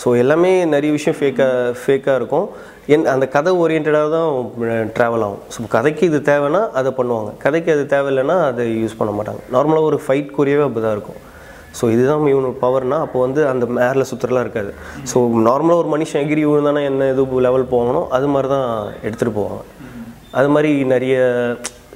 [0.04, 2.48] ஸோ எல்லாமே நிறைய விஷயம் ஃபேக்காக ஃபேக்காக இருக்கும்.
[2.96, 4.28] என் அந்த கதை ஓரியன்டாக தான்
[4.98, 5.42] ட்ராவல் ஆகும்.
[5.54, 7.32] ஸோ கதைக்கு இது தேவைன்னா அதை பண்ணுவாங்க.
[7.46, 9.42] கதைக்கு அது தேவையில்லைன்னா அதை யூஸ் பண்ண மாட்டாங்க.
[9.56, 11.20] நார்மலாக ஒரு ஃபைட் கூறியவே அப்படி தான் இருக்கும்.
[11.78, 14.72] ஸோ இதுதான் இவனோட பவர்னா அப்போ வந்து அந்த மேரில் சுற்றுலாம் இருக்காது.
[15.12, 15.18] ஸோ
[15.50, 18.70] நார்மலாக ஒரு மனுஷன் எகிரி விழுந்தானா என்ன இது லெவல் போகணும் அது மாதிரி தான்
[19.08, 19.62] எடுத்துகிட்டு போவாங்க
[20.40, 21.18] அது மாதிரி நிறைய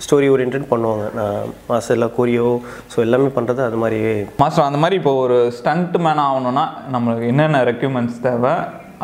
[0.03, 1.03] ஸ்டோரி ஓரியன்ட் பண்ணுவாங்க.
[1.17, 2.47] நான் மாஸ்டர் எல்லாம் கொரியோ
[2.93, 4.13] ஸோ எல்லாமே பண்ணுறது அது மாதிரியே.
[4.41, 8.53] மாஸ்டர் அந்த மாதிரி இப்போ ஒரு ஸ்டண்ட் மேன் ஆகணும்னா நம்மளுக்கு என்னென்ன ரெக்யூப்மெண்ட்ஸ் தேவை?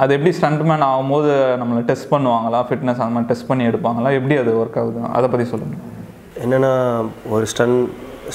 [0.01, 2.59] அது எப்படி ஸ்டண்ட் மேன் ஆகும்போது நம்மளை டெஸ்ட் பண்ணுவாங்களா?
[2.67, 4.11] ஃபிட்னஸ் அந்த மாதிரி டெஸ்ட் பண்ணி எடுப்பாங்களா?
[4.19, 5.01] எப்படி அது ஒர்க் ஆகுது?
[5.17, 5.85] அதை பற்றி சொல்லுங்கள்
[6.43, 6.73] என்னென்னா
[7.35, 7.77] ஒரு ஸ்டன்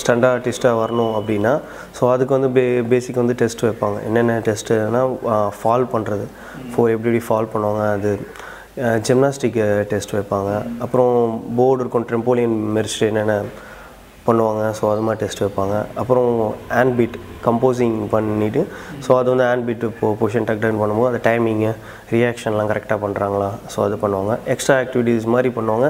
[0.01, 1.53] ஸ்டண்ட் ஆர்டிஸ்ட்டாக வரணும் அப்படின்னா
[1.99, 3.99] ஸோ அதுக்கு வந்து பே பேசிக் வந்து டெஸ்ட் வைப்பாங்க.
[4.09, 5.03] என்னென்ன டெஸ்ட்டுனா
[5.59, 6.27] ஃபால் பண்ணுறது
[6.73, 8.13] ஃபோர் எப்படி எப்படி ஃபால் பண்ணுவாங்க அது
[9.09, 9.61] ஜிம்னாஸ்டிக்
[9.93, 10.51] டெஸ்ட் வைப்பாங்க.
[10.85, 11.15] அப்புறம்
[11.59, 13.37] போர்டு இருக்கும் ட்ரெம்போலியன் மெரிச்சிட்டு என்னென்ன
[14.27, 14.63] பண்ணுவாங்க.
[14.79, 15.77] ஸோ அது மாதிரி டெஸ்ட் வைப்பாங்க.
[16.01, 16.29] அப்புறம்
[16.77, 18.61] ஹேண்ட் பீட் கம்போசிங் பண்ணிவிட்டு
[19.07, 21.73] ஸோ அது வந்து ஹேண்ட் பீட் இப்போ பொசிஷன் டக் டவுன் பண்ணும்போது அந்த டைமிங்கு
[22.15, 24.35] ரியாக்ஷன்லாம் கரெக்டாக பண்ணுறாங்களா ஸோ அது பண்ணுவாங்க.
[24.55, 25.89] எக்ஸ்ட்ரா ஆக்டிவிட்டீஸ் மாதிரி பண்ணுவாங்க.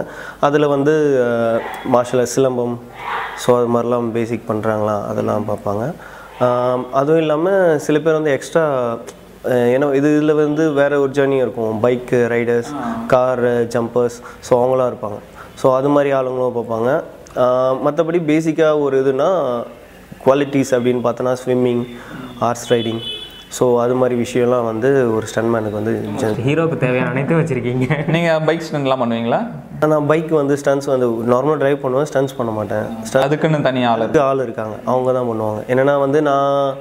[0.49, 0.94] அதில் வந்து
[1.97, 2.77] மார்ஷல் சிலம்பம்
[3.44, 5.85] ஸோ அது மாதிரிலாம் பேசிக் பண்ணுறாங்களா அதெல்லாம் பார்ப்பாங்க.
[7.01, 8.64] அதுவும் இல்லாமல் சில பேர் வந்து எக்ஸ்ட்ரா
[9.75, 11.73] ஏன்னா இது இதில் வந்து வேறு ஒரு ஜேர்னி இருக்கும்.
[11.85, 12.70] Bike riders
[13.12, 13.42] car
[13.75, 14.16] jumpers
[14.47, 15.18] so அவங்களாம் இருப்பாங்க.
[15.61, 16.90] ஸோ அது மாதிரி ஆளுங்களும் பார்ப்பாங்க.
[17.87, 19.29] மற்றபடி பேசிக்காக ஒரு இதுனா
[20.25, 21.85] குவாலிட்டிஸ் அப்படின்னு பார்த்தோன்னா ஸ்விம்மிங்
[22.42, 23.03] ஹார்ஸ் ரைடிங்
[23.57, 25.92] ஸோ அது மாதிரி விஷயம்லாம் வந்து ஒரு ஸ்டன்மேனுக்கு வந்து
[26.47, 27.87] ஹீரோக்கு தேவையான அனைத்தும் வச்சுருக்கீங்க.
[28.14, 29.40] நீங்கள் பைக் ஸ்டண்ட்லாம் பண்ணுவீங்களா?
[29.92, 32.87] நான் பைக் வந்து ஸ்டன்ஸ் வந்து நார்மல் டிரைவ் பண்ணுவேன் ஸ்டன்ஸ் பண்ண மாட்டேன்.
[33.27, 34.77] அதுக்குன்னு தனி ஆள் ஆள் இருக்காங்க.
[34.92, 35.61] அவங்க தான் பண்ணுவாங்க.
[35.73, 36.77] என்னென்னா வந்து நான்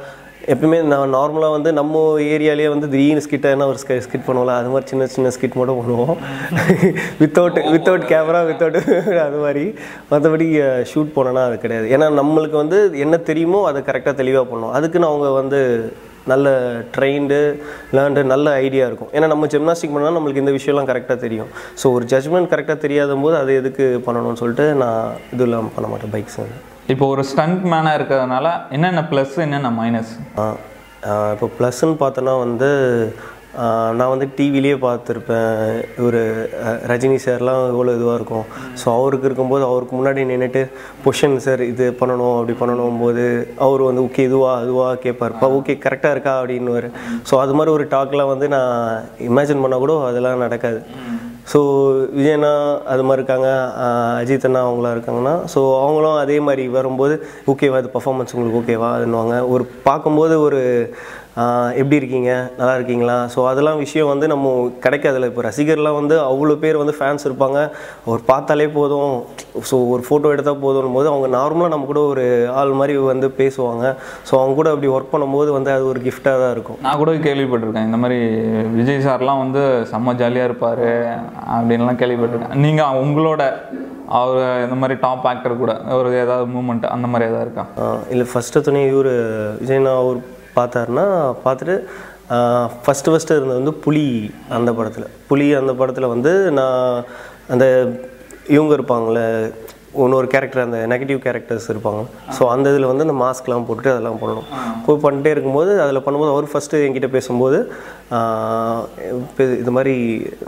[0.52, 2.00] எப்பவுமே நான் நார்மலாக வந்து நம்ம
[2.36, 6.16] ஏரியாலேயே வந்து திடீர்னு ஸ்கிட்டாக என்ன ஒரு ஸ்கிட் பண்ணுவோம்ல அது மாதிரி சின்ன சின்ன ஸ்கிட் மட்டும் பண்ணுவோம்.
[7.22, 8.80] வித்தவுட் வித்தவுட் கேமரா வித்தவுட்
[9.26, 9.64] அது மாதிரி.
[10.10, 10.48] மற்றபடி
[10.92, 11.88] ஷூட் போனோன்னா அது கிடையாது.
[11.96, 15.62] ஏன்னா நம்மளுக்கு வந்து என்ன தெரியுமோ அதை கரெக்டாக தெளிவாக பண்ணணும் அதுக்குன்னு அவங்க வந்து
[16.34, 16.50] நல்ல
[16.98, 17.40] ட்ரெயின்டு
[17.98, 19.14] லேண்டு நல்ல ஐடியா இருக்கும்.
[19.16, 21.50] ஏன்னா நம்ம ஜிம்னாஸ்டிக் பண்ணால் நம்மளுக்கு இந்த விஷயம்லாம் கரெக்டாக தெரியும்.
[21.82, 26.16] ஸோ ஒரு ஜட்ஜ்மெண்ட் கரெக்டாக தெரியாத போது அது எதுக்கு பண்ணணும்னு சொல்லிட்டு நான் இது இல்லாமல் பண்ண மாட்டேன்
[26.18, 26.60] பைக்ஸ் வந்து.
[26.92, 30.12] இப்போ ஒரு ஸ்டண்ட் மேனாக இருக்கிறதுனால என்னென்ன ப்ளஸ் என்னென்ன மைனஸ்
[31.36, 32.70] இப்போ ப்ளஸ்ன்னு பார்த்தோன்னா வந்து
[34.00, 35.58] நான் வந்து டிவிலேயே பார்த்துருப்பேன்.
[36.06, 36.22] ஒரு
[36.92, 38.46] ரஜினி சார்லாம் எவ்வளோ இதுவாக இருக்கும்.
[38.82, 40.62] ஸோ அவருக்கு இருக்கும்போது அவருக்கு முன்னாடி நின்றுட்டு
[41.04, 43.26] பொஷன் சார் இது பண்ணணும் அப்படி பண்ணணும் போது
[43.66, 46.34] அவர் வந்து ஓகே இதுவா அதுவா கேட்பார் இப்போ ஓகே கரெக்டாக இருக்கா?
[46.42, 46.92] அப்படின்னு
[47.32, 48.74] ஸோ அது மாதிரி ஒரு டாக்லாம் வந்து நான்
[49.30, 50.82] இமேஜின் பண்ணால் கூட அதெல்லாம் நடக்காது.
[51.48, 51.60] ஸோ
[52.16, 52.52] விஜயண்ணா
[52.86, 53.48] அது மாதிரி இருக்காங்க
[54.20, 57.16] அஜித் அண்ணா அவங்களாம் இருக்காங்கன்னா ஸோ அவங்களும் அதே மாதிரி வரும்போது
[57.48, 59.48] ஓகேவா இது பர்ஃபாமன்ஸ் உங்களுக்கு ஓகேவா அதுன்னுவாங்க.
[59.48, 60.62] ஒரு பார்க்கும்போது ஒரு
[61.82, 62.32] எப்படி இருக்கீங்க?
[62.58, 63.16] நல்லா இருக்கீங்களா?
[63.34, 64.50] ஸோ அதெல்லாம் விஷயம் வந்து நம்ம
[64.84, 65.30] கிடைக்காதுல்ல.
[65.32, 67.60] இப்போ ரசிகர்லாம் வந்து அவ்வளோ பேர் வந்து ஃபேன்ஸ் இருப்பாங்க.
[68.08, 69.14] அவர் பார்த்தாலே போதும்.
[69.70, 72.26] ஸோ ஒரு ஃபோட்டோ எடுத்தால் போதும் போது அவங்க நார்மலாக நம்ம கூட ஒரு
[72.60, 73.86] ஆள் மாதிரி வந்து பேசுவாங்க.
[74.30, 76.80] ஸோ அவங்க கூட அப்படி ஒர்க் பண்ணும்போது வந்து அது ஒரு கிஃப்டாக தான் இருக்கும்.
[76.86, 77.88] நான் கூட கேள்விப்பட்டிருக்கேன்.
[77.90, 78.20] இந்த மாதிரி
[78.78, 80.86] விஜய் சார்லாம் வந்து செம்ம ஜாலியாக இருப்பார்
[81.56, 82.56] அப்படின்லாம் கேள்விப்பட்டிருக்கேன்.
[82.68, 83.42] நீங்கள் உங்களோட
[84.20, 87.66] அவர் இந்த மாதிரி டாப் ஆக்டர் கூட ஒரு ஏதாவது மூமெண்ட் அந்த மாதிரி ஏதாவது இருக்கா?
[88.14, 89.14] இல்லை ஃபஸ்ட்டு துணை இவர்
[89.62, 90.22] விஜய்னா அவர்
[90.56, 91.06] பார்த்தாருன்னா
[91.46, 91.76] பார்த்துட்டு
[92.84, 94.06] ஃபஸ்ட்டு ஃபஸ்ட்டு இருந்தது வந்து புலி
[94.50, 95.08] அந்த படத்தில்.
[95.28, 97.04] புலி அந்த படத்தில் வந்து நான்
[97.50, 97.66] அந்த
[98.48, 99.26] இவங்க இருப்பாங்களே
[100.02, 102.02] இன்னொரு கேரக்டர் அந்த நெகட்டிவ் கேரக்டர்ஸ் இருப்பாங்க
[102.38, 104.48] ஸோ அந்த இதில் வந்து அந்த மாஸ்க்லாம் போட்டுட்டு அதெல்லாம் பண்ணணும்.
[104.86, 107.60] போய் பண்ணிட்டே இருக்கும்போது அதில் பண்ணும்போது அவர் ஃபஸ்ட்டு என்கிட்ட பேசும்போது
[109.62, 109.96] இது மாதிரி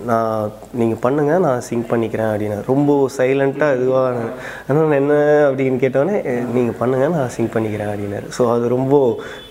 [0.10, 4.23] நான் நீங்கள் பண்ணுங்கள் நான் சிங்க் பண்ணிக்கிறேன் அப்படின்னு ரொம்ப சைலண்ட்டாக இதுவாக
[4.69, 5.13] ஆனால் என்ன?
[5.49, 6.17] அப்படின்னு கேட்டோன்னே
[6.55, 8.29] நீங்கள் பண்ணுங்கள் நான் சிங்க் பண்ணிக்கிறேன் அப்படின்னாரு.
[8.38, 8.95] ஸோ அது ரொம்ப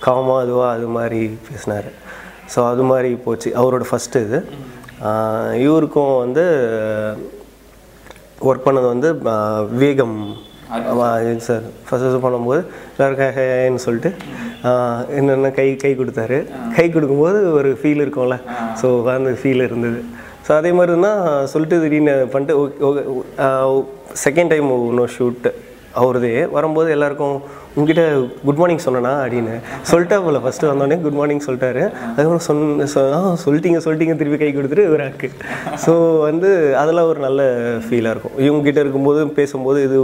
[0.06, 1.88] காமாக இதுவாக அது மாதிரி பேசினார்.
[2.54, 3.50] ஸோ அது மாதிரி போச்சு.
[3.62, 4.40] அவரோட ஃபஸ்ட்டு இது.
[5.66, 6.44] இவருக்கும் வந்து
[8.48, 10.16] ஒர்க் பண்ணது வந்து ஆஹ் விவேகம்
[11.46, 11.64] சார்.
[11.86, 12.60] ஃபஸ்ட் பண்ணும்போது
[13.36, 14.10] ஹேன்னு சொல்லிட்டு
[15.16, 16.38] என்னென்ன கை கை கொடுத்தாரு.
[16.76, 18.36] கை கொடுக்கும்போது ஒரு ஃபீல் இருக்கும்ல.
[18.82, 20.00] ஸோ அந்த ஃபீல் இருந்தது.
[20.46, 21.20] ஸோ அதே மாதிரி தான்
[21.52, 22.54] சொல்லிட்டு திடீர்னு பண்ணிட்டு
[24.24, 25.46] செகண்ட் டைம் இன்னும் ஷூட்
[26.00, 27.36] அவரது வரும்போது எல்லாருக்கும்
[27.76, 28.02] உங்ககிட்ட
[28.46, 29.54] குட் மார்னிங் சொன்னனா அப்படின்னு
[29.90, 30.38] சொல்லிட்டா போல.
[30.44, 31.82] ஃபஸ்ட்டு வந்தோடனே குட் மார்னிங் சொல்லிட்டாரு.
[32.12, 32.86] அதுக்கப்புறம் சொன்ன
[33.18, 35.30] ஆ சொல்லிட்டீங்க சொல்லிட்டீங்க திருப்பி கை கொடுத்துட்டு ஒரு ஆக்கு.
[35.84, 35.92] ஸோ
[36.28, 36.50] வந்து
[36.82, 37.42] அதெல்லாம் ஒரு நல்ல
[37.86, 38.36] ஃபீலாக இருக்கும்.
[38.46, 39.98] இவங்ககிட்ட இருக்கும்போது பேசும்போது இது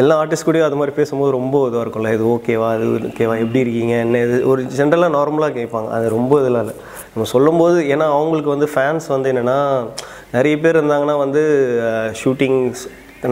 [0.00, 2.10] எல்லா ஆர்டிஸ்ட் கூடயும் அது மாதிரி பேசும்போது ரொம்ப இதுவாக இருக்கும்ல.
[2.16, 4.36] இது ஓகேவா இது ஓகேவா எப்படி இருக்கீங்க என்ன இது?
[4.50, 5.88] ஒரு ஜென்ரலாக நார்மலாக கேட்பாங்க.
[5.96, 6.76] அது ரொம்ப இதெல்லாம் இல்லை.
[7.12, 9.58] நம்ம சொல்லும்போது ஏன்னா அவங்களுக்கு வந்து ஃபேன்ஸ் வந்து என்னென்னா
[10.36, 11.42] நிறைய பேர் இருந்தாங்கன்னா வந்து
[12.20, 12.82] ஷூட்டிங்ஸ்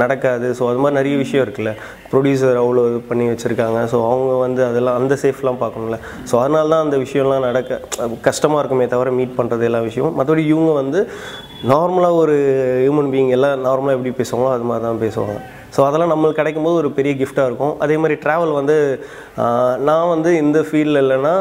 [0.03, 0.47] நடக்காது.
[0.59, 1.73] ஸோ அது மாதிரி நிறைய விஷயம் இருக்குல்ல.
[2.13, 3.81] ப்ரொடியூசர் அவ்வளோ இது பண்ணி வச்சுருக்காங்க.
[3.93, 5.99] ஸோ அவங்க வந்து அதெல்லாம் அந்த சேஃப்லாம் பார்க்கணும்ல.
[6.31, 7.81] ஸோ அதனால தான் அந்த விஷயம்லாம் நடக்க
[8.29, 10.17] கஷ்டமாக இருக்குமே தவிர மீட் பண்ணுறது எல்லா விஷயமும்.
[10.21, 11.03] மற்றபடி இவங்க வந்து
[11.75, 12.35] நார்மலாக ஒரு
[12.87, 15.39] ஹியூமன் பீயிங் எல்லாம் நார்மலாக எப்படி பேசுவாங்களோ அது மாதிரி தான் பேசுவாங்க.
[15.77, 17.73] ஸோ அதெல்லாம் நம்மளுக்கு கிடைக்கும் போது ஒரு பெரிய கிஃப்டாக இருக்கும்.
[17.85, 18.77] அதே மாதிரி ட்ராவல் வந்து
[19.89, 21.35] நான் வந்து இந்த ஃபீல்டில் இல்லைன்னா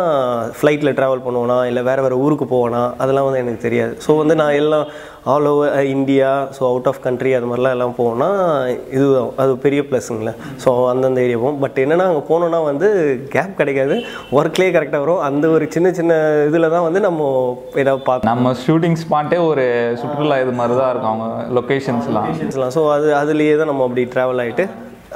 [0.58, 1.58] ஃப்ளைட்டில் ட்ராவல் பண்ணுவேனா?
[1.70, 2.82] இல்லை வேறு வேறு ஊருக்கு போவேனா?
[3.04, 3.94] அதெல்லாம் வந்து எனக்கு தெரியாது.
[4.06, 4.86] ஸோ வந்து நான் எல்லாம்
[5.34, 8.30] all over India so out of country அது மாதிரிலாம் எல்லாம் போவோம்னா
[8.96, 11.60] இதுதான் அது பெரிய ப்ளஸ்ங்களே ஸோ அந்தந்த ஏரியா போவோம்.
[11.64, 12.88] பட் என்னென்னா அங்கே போனோன்னா வந்து
[13.36, 13.98] கேப் கிடைக்காது.
[14.38, 15.22] ஒர்க்லேயே கரெக்டாக வரும்.
[15.30, 16.14] அந்த ஒரு சின்ன சின்ன
[16.50, 17.30] இதில் தான் வந்து நம்ம
[17.84, 19.66] ஏதாவது பார்த்து நம்ம ஷூட்டிங் ஸ்பாட்டே ஒரு
[20.02, 21.14] சுற்றுலா இது மாதிரி தான் இருக்கும்.
[21.14, 21.28] அவங்க
[21.60, 24.66] லொக்கேஷன்ஸ்லாம் பேசலாம் ஸோ அது அதுலேயே தான் நம்ம அப்படி ட்ராவல் ஆகிட்டு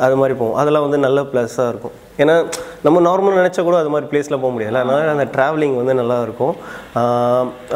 [0.06, 0.58] அது மாதிரி போவோம்.
[0.62, 1.96] அதெல்லாம் வந்து நல்ல ப்ளஸ்ஸாக இருக்கும்.
[2.22, 2.36] ஏன்னா
[2.86, 6.56] நம்ம நார்மலாக நினச்சா கூட அது மாதிரி பிளேஸில் போக முடியாது அதனால் அந்த ட்ராவலிங் வந்து நல்லா இருக்கும்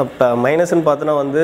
[0.06, 1.44] இப்போ மைனஸ்ன்னு பார்த்தோன்னா வந்து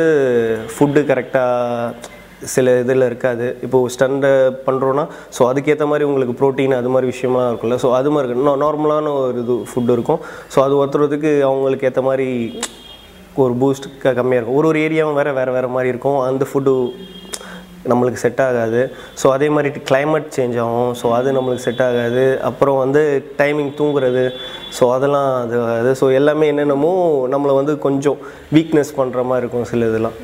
[0.73, 2.09] ஃபுட்டு கரெக்டாக
[2.53, 3.47] சில இதில் இருக்காது.
[3.65, 4.31] இப்போது ஸ்டண்டை
[4.67, 5.03] பண்ணுறோன்னா
[5.37, 7.77] ஸோ அதுக்கேற்ற மாதிரி உங்களுக்கு ப்ரோட்டீன் அது மாதிரி விஷயம்லாம் இருக்கும்ல.
[7.83, 10.21] ஸோ அது மாதிரி இருக்கு நார்மலான ஒரு இது ஃபுட் இருக்கும்.
[10.53, 12.27] ஸோ அது ஒருத்தருக்கு அவங்களுக்கு ஏற்ற மாதிரி
[13.43, 13.87] ஒரு பூஸ்ட்
[14.19, 14.59] கம்மியாக இருக்கும்.
[14.61, 16.19] ஒரு ஒரு ஏரியாவும் வேறு வேறு வேறு மாதிரி இருக்கும்.
[16.29, 16.73] அந்த ஃபுட்டு
[17.89, 18.81] நம்மளுக்கு செட் ஆகாது.
[19.21, 20.91] ஸோ அதே மாதிரி கிளைமேட் சேஞ்ச் ஆகும்.
[21.01, 22.25] ஸோ அது நம்மளுக்கு செட் ஆகாது.
[22.49, 23.01] அப்புறம் வந்து
[23.39, 24.25] டைமிங் தூங்குறது.
[24.79, 25.93] ஸோ அதெல்லாம் அது அது.
[26.01, 26.91] ஸோ எல்லாமே என்னென்னமோ
[27.35, 28.19] நம்மளை வந்து கொஞ்சம்
[28.57, 30.17] வீக்னஸ் பண்ணுற மாதிரி இருக்கும் சில இதெல்லாம்.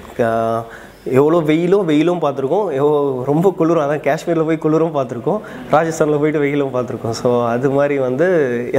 [1.20, 2.68] எவ்வளோ வெயிலும் வெயிலும் பார்த்துருக்கோம்.
[2.80, 2.98] எவ்வளோ
[3.32, 3.84] ரொம்ப குளிரும்.
[3.84, 5.40] அதான் காஷ்மீரில் போய் குளிரும் பார்த்துருக்கோம்.
[5.76, 7.16] ராஜஸ்தானில் போயிட்டு வெயிலும் பார்த்துருக்கோம்.
[7.22, 8.28] ஸோ அது மாதிரி வந்து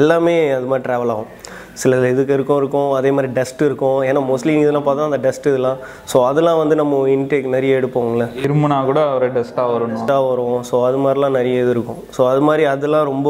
[0.00, 1.30] எல்லாமே அது மாதிரி ட்ராவல் ஆகும்.
[1.82, 2.90] சில இதுக்கு இருக்கும் இருக்கும்.
[2.98, 3.98] அதே மாதிரி டஸ்ட் இருக்கும்.
[4.08, 5.80] ஏன்னா மோஸ்ட்லி இதெல்லாம் பார்த்தா அந்த டஸ்ட் இதெல்லாம்.
[6.12, 8.26] ஸோ அதெல்லாம் வந்து நம்ம இன்டேக் நிறைய எடுப்போம்ல.
[8.44, 10.58] இருமுனா கூட ஒரு டஸ்ட்டாக வரும் டஸ்ட்டாக வரும்.
[10.70, 12.00] ஸோ அது மாதிரிலாம் நிறைய இது இருக்கும்.
[12.18, 13.28] ஸோ அது மாதிரி அதெல்லாம் ரொம்ப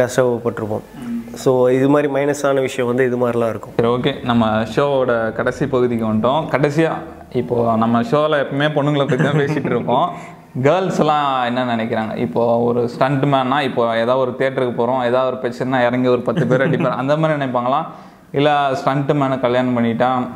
[0.00, 0.84] கஷ்டப்பட்டிருப்போம்.
[1.44, 3.74] ஸோ இது மாதிரி மைனஸான விஷயம் வந்து இது மாதிரிலாம் இருக்கும்.
[3.78, 6.44] சரி ஓகே நம்ம ஷோவோட கடைசி பகுதிக்கு வந்துட்டோம்.
[6.54, 10.06] கடைசியாக இப்போது நம்ம ஷோவில் எப்பவுமே பொண்ணுங்களை பற்றி தான் பேசிகிட்டு இருக்கோம்.
[10.62, 12.16] கேர்ள்ஸ் எல்லாம் என்ன நினைக்கிறாங்க?
[12.16, 16.46] இப்போ ஒரு ஸ்டண்ட் மேன்னா இப்போ ஏதாவது ஒரு தேட்டருக்கு போகிறோம் ஏதாவது ஒரு பிரச்சனை இறங்கி ஒரு பத்து
[16.46, 17.84] பேர் அடிப்பார் அந்த மாதிரி நினைப்பாங்களா?
[18.32, 20.26] இல்லை ஸ்டண்ட் மேனை கல்யாணம் பண்ணிட்டா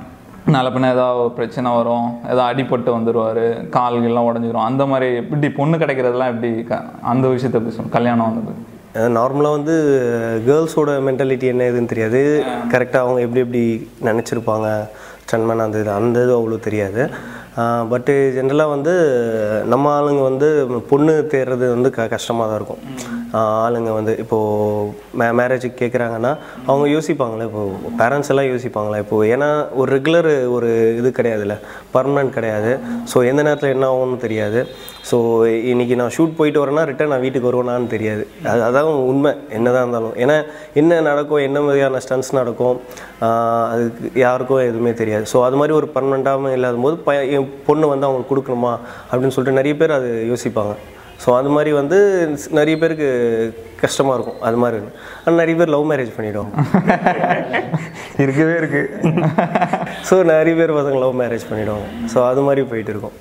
[0.46, 4.64] நாளை பின்ன ஏதாவது ஒரு பிரச்சனை வரும் ஏதாவது அடிபட்டு வந்துடுவார் கால்கள்லாம் உடஞ்சிரும்.
[4.64, 8.72] அந்த மாதிரி எப்படி பொண்ணு கிடைக்கிறதெல்லாம் எப்படி க- அந்த விஷயத்தை எப்படி சொல்லணும் கல்யாணம் வந்தது
[9.18, 9.74] நார்மலாக வந்து
[10.46, 12.44] கேர்ள்ஸோட மென்டாலிட்டி என்ன இதுன்னு தெரியாது.
[12.72, 14.86] கரெக்டாக அவங்க எப்படி எப்படி நினச்சிருப்பாங்க?
[15.32, 17.10] சன்மன் அந்த இது அந்த இது அவ்வளோ தெரியாது.
[17.90, 18.94] பட்டு ஜென்ரலாக வந்து
[19.72, 20.48] நம்ம ஆளுங்க வந்து
[20.90, 22.82] பொண்ணு தேடுறது வந்து க கஷ்டமாக தான் இருக்கும்.
[23.40, 26.32] ஆளுங்க வந்து இப்போது மே மேரேஜுக்கு கேட்குறாங்கன்னா
[26.68, 29.48] அவங்க யோசிப்பாங்களே இப்போது பேரண்ட்ஸ் எல்லாம் யோசிப்பாங்களே இப்போது ஏன்னா
[29.80, 30.68] ஒரு ரெகுலர் ஒரு
[31.00, 31.56] இது கிடையாதுல்ல
[31.94, 32.72] பர்மனன்ட் கிடையாது.
[33.12, 34.60] ஸோ எந்த நேரத்தில் என்ன ஆகும்னு தெரியாது.
[35.10, 35.16] ஸோ
[35.72, 38.22] இன்றைக்கி நான் ஷூட் போயிட்டு வரேன்னா ரிட்டன் நான் வீட்டுக்கு வருவேனான்னு தெரியாது.
[38.52, 40.14] அது அதான் உண்மை என்னதான் இருந்தாலும்.
[40.24, 40.36] ஏன்னா
[40.82, 42.78] என்ன நடக்கும் என்ன மாதிரியான ஸ்டன்ஸ் நடக்கும்
[43.74, 45.26] அதுக்கு யாருக்கும் எதுவுமே தெரியாது.
[45.34, 48.74] ஸோ அது மாதிரி ஒரு பர்மனெண்ட்டாகவும் இல்லாத போது ப என் பொண்ணு வந்து அவங்களுக்கு கொடுக்கணுமா
[49.10, 50.74] அப்படின்னு சொல்லிட்டு நிறைய பேர் அது யோசிப்பாங்க.
[51.22, 51.98] ஸோ அது மாதிரி வந்து
[52.58, 53.08] நிறைய பேருக்கு
[53.82, 54.40] கஷ்டமாக இருக்கும்.
[54.48, 54.96] அது மாதிரி இருக்கு.
[55.22, 56.52] ஆனால் நிறைய பேர் லவ் மேரேஜ் பண்ணிவிடுவாங்க
[58.24, 58.82] இருக்கவே இருக்கு.
[60.08, 63.16] ஸோ நிறைய பேர் பசங்க லவ் மேரேஜ் பண்ணிவிடுவாங்க ஸோ அது மாதிரி போயிட்டு இருக்கும்.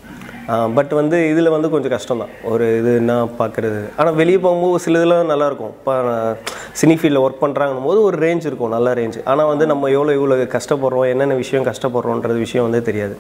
[0.77, 2.32] பட் வந்து இதில் வந்து கொஞ்சம் கஷ்டம் தான்.
[2.51, 5.93] ஒரு இது என்ன பார்க்குறது ஆனால் வெளியே போகும்போது சில இதெல்லாம் நல்லாயிருக்கும் இப்போ
[6.79, 8.73] சினி ஃபீல்டில் ஒர்க் பண்ணுறாங்கன்னும் போது ஒரு ரேஞ்ச் இருக்கும்.
[8.75, 13.15] நல்ல ரேஞ்ச் ஆனால் வந்து நம்ம எவ்வளோ இவ்வளோ கஷ்டப்படுறோம் என்னென்ன விஷயம் கஷ்டப்படுறோன்றது விஷயம் வந்து தெரியாது.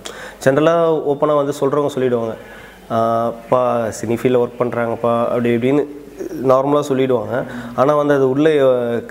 [0.45, 2.35] ஜென்ரலாக ஓப்பனாக வந்து சொல்கிறவங்க சொல்லிவிடுவாங்க
[2.99, 3.61] அப்பா
[3.99, 5.83] சினி ஃபீல்டில் ஒர்க் பண்ணுறாங்கப்பா அப்படி இப்படின்னு
[6.51, 7.35] நார்மலாக சொல்லிடுவாங்க.
[7.79, 8.51] ஆனால் வந்து அது உள்ளே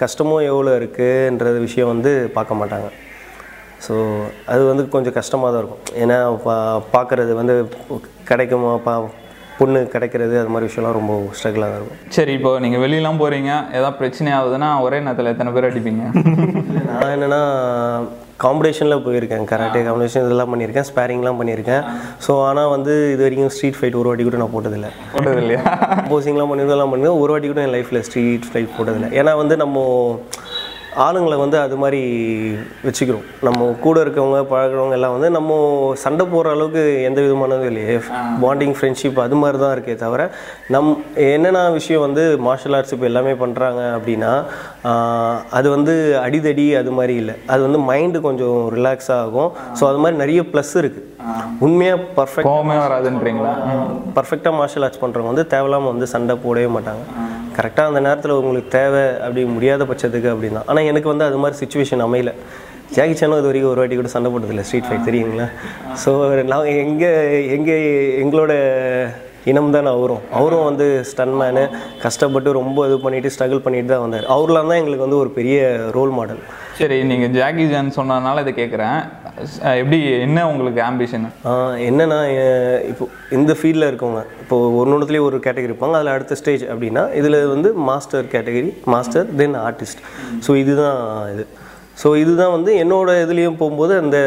[0.02, 2.88] கஷ்டமும் எவ்வளோ இருக்குன்றது விஷயம் வந்து பார்க்க மாட்டாங்க.
[3.86, 3.94] ஸோ
[4.52, 5.84] அது வந்து கொஞ்சம் கஷ்டமாக தான் இருக்கும்.
[6.02, 6.54] ஏன்னா பா
[6.94, 7.54] பார்க்குறது வந்து
[8.30, 8.94] கிடைக்குமா பா
[9.58, 12.00] பொண்ணு கிடைக்கிறது அது மாதிரி விஷயம்லாம் ரொம்ப ஸ்ட்ரகிளாக தான் இருக்கும்.
[12.16, 16.04] சரி இப்போ நீங்கள் வெளியெல்லாம் போகிறீங்க ஏதாவது பிரச்சனை ஆகுதுன்னா ஒரே நேரத்தில் எத்தனை பேர் அடிப்பீங்க?
[16.90, 17.42] நான் என்னென்னா
[18.44, 19.46] காம்படிஷனில் போயிருக்கேன்.
[19.52, 20.86] கராட்டே காம்படிஷன் இதெல்லாம் பண்ணியிருக்கேன்.
[20.90, 21.82] ஸ்பேரிங்லாம் பண்ணியிருக்கேன்.
[22.26, 24.92] ஸோ ஆனால் வந்து இது வரைக்கும் ஸ்ட்ரீட் ஃபைட் ஒரு வாட்டி கூட நான் போட்டதில்லை.
[25.14, 25.62] போட்டது இல்லையா
[26.12, 29.10] போசிங்லாம் பண்ணியிருந்தெல்லாம் பண்ணி ஒரு வாட்டி கூட என் லைஃப்பில் ஸ்ட்ரீட் ஃபைட் போட்டதில்லை.
[29.20, 29.84] ஏன்னா வந்து நம்ம
[31.04, 32.00] ஆளுங்களை வந்து அது மாதிரி
[32.86, 33.26] வச்சுக்கிறோம்.
[33.46, 35.52] நம்ம கூட இருக்கவங்க பழகுறவங்க எல்லாம் வந்து நம்ம
[36.04, 37.94] சண்டை போடுற அளவுக்கு எந்த விதமானதும் இல்லையே.
[38.44, 40.28] பாண்டிங் ஃப்ரெண்ட்ஷிப் அது மாதிரி தான் இருக்கே தவிர
[40.74, 40.90] நம்
[41.28, 44.32] என்னென்ன விஷயம் வந்து மார்ஷல் ஆர்ட்ஸ் இப்போ எல்லாமே பண்ணுறாங்க அப்படின்னா
[45.60, 45.94] அது வந்து
[46.26, 47.36] அடிதடி அது மாதிரி இல்லை.
[47.52, 49.50] அது வந்து மைண்டு கொஞ்சம் ரிலாக்ஸ் ஆகும்.
[49.78, 51.08] ஸோ அது மாதிரி நிறைய ப்ளஸ் இருக்குது
[51.66, 52.48] உண்மையாக பர்ஃபெக்ட்
[52.84, 53.52] வராதுன்றீங்களா?
[54.16, 57.02] பர்ஃபெக்டாக மார்ஷல் ஆர்ட்ஸ் பண்ணுறவங்க வந்து தேவையில்லாமல் வந்து சண்டை போடவே மாட்டாங்க.
[57.58, 60.62] கரெக்டாக அந்த நேரத்தில் உங்களுக்கு தேவை அப்படி முடியாத பட்சத்துக்கு அப்படின்னா.
[60.70, 62.32] ஆனால் எனக்கு வந்து அது மாதிரி சுச்சுவேஷன் அமையல.
[62.96, 65.46] ஜாக்கி சேனும் இது வரைக்கும் ஒரு வாட்டி கூட சண்டை போட்டதில்லை ஸ்ட்ரீட் ஃபைட் தெரியுங்களா?
[66.04, 66.10] ஸோ
[66.52, 67.12] நான் எங்கே
[67.56, 67.76] எங்கே
[68.22, 68.54] எங்களோட
[69.50, 70.24] இனம் தான் அவரும்.
[70.38, 71.62] அவரும் வந்து ஸ்டன்மேனு
[72.02, 74.28] கஷ்டப்பட்டு ரொம்ப இது பண்ணிட்டு ஸ்ட்ரகிள் பண்ணிட்டு தான் வந்தார்.
[74.34, 75.58] அவர்லாம் தான் எங்களுக்கு வந்து ஒரு பெரிய
[75.96, 76.42] ரோல் மாடல்
[76.80, 79.00] சரி நீங்கள் ஜாக்கி ஜான் சொன்னதுனால இதை கேட்குறேன்
[79.78, 81.54] எப்படி என்ன உங்களுக்கு ஆம்பிஷன் என்னென்னா
[81.88, 82.18] என்னன்னா
[82.88, 87.72] இப்போ இந்த ஃபீல்டில் இருக்கவங்க இப்போ ஒன்று ஒரு கேட்டகரி இருப்பாங்க அதில் அடுத்த ஸ்டேஜ் அப்படின்னா இதில் வந்து
[87.74, 90.02] master category master then artist
[90.46, 91.00] so இதுதான்
[91.34, 91.46] இது.
[92.02, 94.18] ஸோ இதுதான் வந்து என்னோட இதுலேயும் போகும்போது அந்த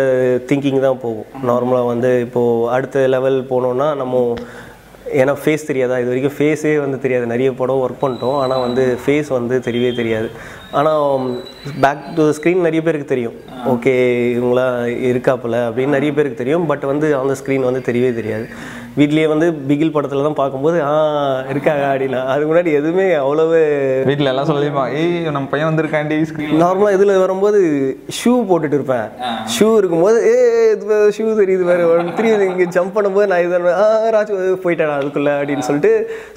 [0.49, 1.25] திங்கிங் தான் போகும்.
[1.43, 4.35] நார்மலாக வந்து இப்போது அடுத்த லெவல் போனோன்னா நம்ம
[5.13, 5.99] ஏன்னா ஃபேஸ் தெரியாதா?
[5.99, 7.25] இது வரைக்கும் ஃபேஸே வந்து தெரியாது.
[7.25, 8.37] நிறைய படம் ஒர்க் பண்ணிட்டோம்.
[8.37, 10.29] ஆனால் வந்து ஃபேஸ் வந்து தெரியவே தெரியாது.
[10.71, 11.41] ஆனால்
[11.81, 13.33] பேக் டு ஸ்க்ரீன் நிறைய பேருக்கு தெரியும்.
[13.67, 13.93] ஓகே
[14.37, 14.65] இவங்களா
[15.11, 16.65] இருக்காப்புல அப்படின்னு நிறைய பேருக்கு தெரியும்.
[16.65, 18.47] பட் வந்து அந்த ஸ்க்ரீன் வந்து தெரியவே தெரியாது.
[18.99, 20.91] வீட்லேயே வந்து பிகில் படத்தில் தான் பார்க்கும்போது ஆ
[21.53, 23.57] இருக்காங்க அப்படின்னா அதுக்கு முன்னாடி எதுவுமே அவ்வளவு
[24.09, 27.59] வீட்டில் எல்லாம் சொல்லிருப்பாங்க ஏய் நம்ம பையன் வந்திருக்காண்டி ஸ்க்ரீன் நார்மலாக இதில் வரும்போது
[28.19, 29.07] ஷூ போட்டுட்டு இருப்பேன்.
[29.55, 30.35] ஷூ இருக்கும்போது ஏ
[30.73, 31.83] இது ஷூ தெரியுது வேறு
[32.17, 34.33] திரும்பி இங்கே ஜம்ப் பண்ணும்போது நான் இதை ஆ ராஜு
[34.65, 35.91] போயிட்டேன் அதுக்குள்ளே அப்படின்னு சொல்லிட்டு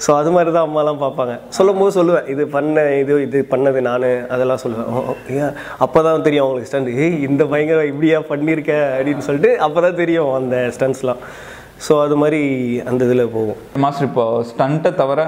[0.05, 1.35] ஸோ அது மாதிரி தான் அம்மாலாம் பார்ப்பாங்க.
[1.57, 5.53] சொல்லும் போது சொல்லுவேன் இது பண்ண இது இது பண்ணது நான் அதெல்லாம் சொல்லுவேன்.
[5.85, 10.33] அப்போ தான் தெரியும் அவங்களுக்கு ஸ்டண்ட் ஏய் இந்த பயங்கர இப்படியா பண்ணியிருக்க அப்படின்னு சொல்லிட்டு அப்போ தான் தெரியும்
[10.39, 11.21] அந்த ஸ்டண்ட்ஸ்லாம்
[11.85, 12.41] ஸோ அது மாதிரி
[12.89, 13.59] அந்த இதில் போகும்.
[13.83, 15.19] மாஸ்டர் இப்போ ஸ்டண்ட்டை தவிர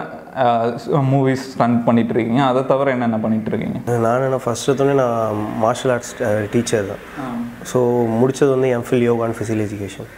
[1.11, 5.91] மூவிஸ் ஸ்டண்ட் பண்ணிட்டு இருக்கீங்க அதை தவிர என்னென்ன பண்ணிட்டு இருக்கீங்க நான் என்ன ஃபஸ்ட் எடுத்தோடனே நான் மார்ஷல்
[5.95, 6.13] ஆர்ட்ஸ்
[6.53, 7.01] டீச்சர் தான்.
[7.71, 7.79] ஸோ
[8.19, 10.09] முடித்தது வந்து MPhil yoga and physical education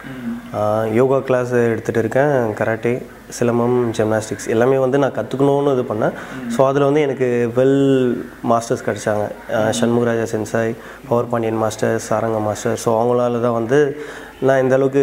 [0.98, 2.34] yoga class எடுத்துகிட்டு இருக்கேன்.
[2.58, 2.94] கராட்டே
[3.36, 6.14] சிலம்பம் ஜிம்னாஸ்டிக்ஸ் எல்லாமே வந்து நான் கற்றுக்கணும்னு இது பண்ணேன்.
[6.54, 7.80] ஸோ அதில் வந்து எனக்கு well
[8.52, 9.24] masters கிடச்சாங்க.
[9.78, 10.72] Shanmugaraja sensei
[11.08, 12.76] power Pandian master Saranga master.
[12.84, 13.80] So அவங்களால தான் வந்து
[14.48, 15.02] நான் இந்த அளவுக்கு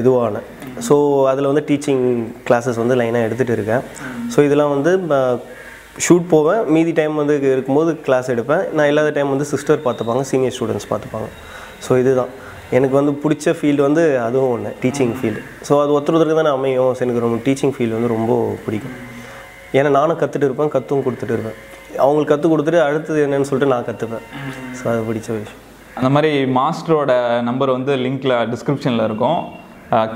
[0.00, 0.46] இதுவானேன்
[0.88, 0.94] ஸோ
[1.30, 2.04] அதில் வந்து டீச்சிங்
[2.48, 3.82] கிளாஸஸ் வந்து லைனாக எடுத்துகிட்டு இருக்கேன்.
[4.34, 4.92] ஸோ இதெல்லாம் வந்து
[6.06, 6.60] ஷூட் போவேன்.
[6.74, 8.62] மீதி டைம் வந்து இருக்கும்போது கிளாஸ் எடுப்பேன்.
[8.78, 11.28] நான் இல்லாத டைம் வந்து சிஸ்டர் பார்த்துப்பாங்க சீனியர் ஸ்டூடெண்ட்ஸ் பார்த்துப்பாங்க.
[11.86, 12.32] ஸோ இதுதான்.
[12.78, 16.90] எனக்கு வந்து பிடிச்ச ஃபீல்டு வந்து அதுவும் ஒன்று டீச்சிங் ஃபீல்டு ஸோ அது ஒருத்தர் ஒருத்தருக்கு தானே அமையும்.
[16.96, 18.32] ஸோ எனக்கு ரொம்ப டீச்சிங் ஃபீல்டு வந்து ரொம்ப
[18.66, 18.96] பிடிக்கும்.
[19.78, 21.58] ஏன்னா நானும் கற்றுட்டு இருப்பேன் கற்றும் கொடுத்துட்டு இருப்பேன்.
[22.04, 24.24] அவங்களுக்கு கற்றுக் கொடுத்துட்டு அடுத்தது என்னன்னு சொல்லிட்டு நான் கற்றுப்பேன்
[24.78, 25.64] ஸோ அது பிடிச்ச விஷயம்.
[25.98, 27.12] அந்த மாதிரி மாஸ்டரோட
[27.48, 29.40] நம்பர் வந்து லிங்க்கில் டிஸ்கிரிப்ஷனில் இருக்கும்.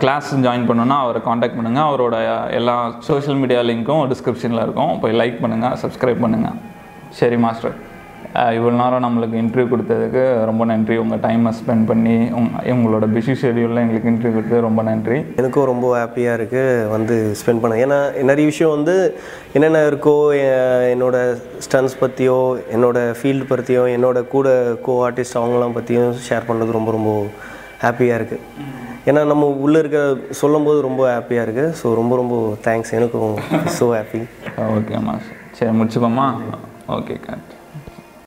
[0.02, 2.16] கிளாஸ் ஜாயின் பண்ணணும்னா அவரை காண்டாக்ட் பண்ணுங்கள் அவரோட
[2.58, 2.76] எல்லா
[3.08, 4.92] சோஷியல் மீடியா லிங்க்கும் டிஸ்கிரிப்ஷனில் இருக்கும்.
[5.02, 6.58] போய் லைக் பண்ணுங்கள் சப்ஸ்கிரைப் பண்ணுங்கள்
[7.20, 7.74] சரி மாஸ்டர்.
[8.56, 10.94] இவ்வளோ நேரம் நம்மளுக்கு இன்டர்வியூ கொடுத்ததுக்கு ரொம்ப நன்றி.
[11.02, 15.18] உங்கள் டைமை ஸ்பெண்ட் பண்ணி உங் உங்களோட பிஸி ஷெடியூலில் எங்களுக்கு இன்டர்வியூ கொடுத்தது ரொம்ப நன்றி.
[15.40, 17.76] எனக்கும் ரொம்ப ஹாப்பியாக இருக்குது வந்து ஸ்பெண்ட் பண்ண.
[17.84, 17.98] ஏன்னா
[18.30, 18.96] நிறைய விஷயம் வந்து
[19.56, 20.16] என்னென்ன இருக்கோ
[20.94, 21.16] என்னோட
[21.66, 22.38] ஸ்டன்ஸ் பற்றியோ
[22.76, 24.48] என்னோட ஃபீல்டு பற்றியோ என்னோட கூட
[24.88, 27.12] கோ ஆர்டிஸ்ட் அவங்களாம் பற்றியும் ஷேர் பண்ணது ரொம்ப ரொம்ப
[27.86, 28.42] ஹாப்பியாக இருக்குது
[29.10, 30.00] ஏன்னா நம்ம உள்ளே இருக்க
[30.42, 32.36] சொல்லும்போது ரொம்ப ஹாப்பியாக இருக்குது ஸோ ரொம்ப ரொம்ப
[32.68, 33.34] தேங்க்ஸ் எனக்கும்
[33.78, 34.22] ஸோ ஹாப்பி
[34.76, 36.28] ஓகே மாஸ்டர் சரி முடிச்சுக்கோமா
[36.96, 37.53] ஓகே கரெக்ட்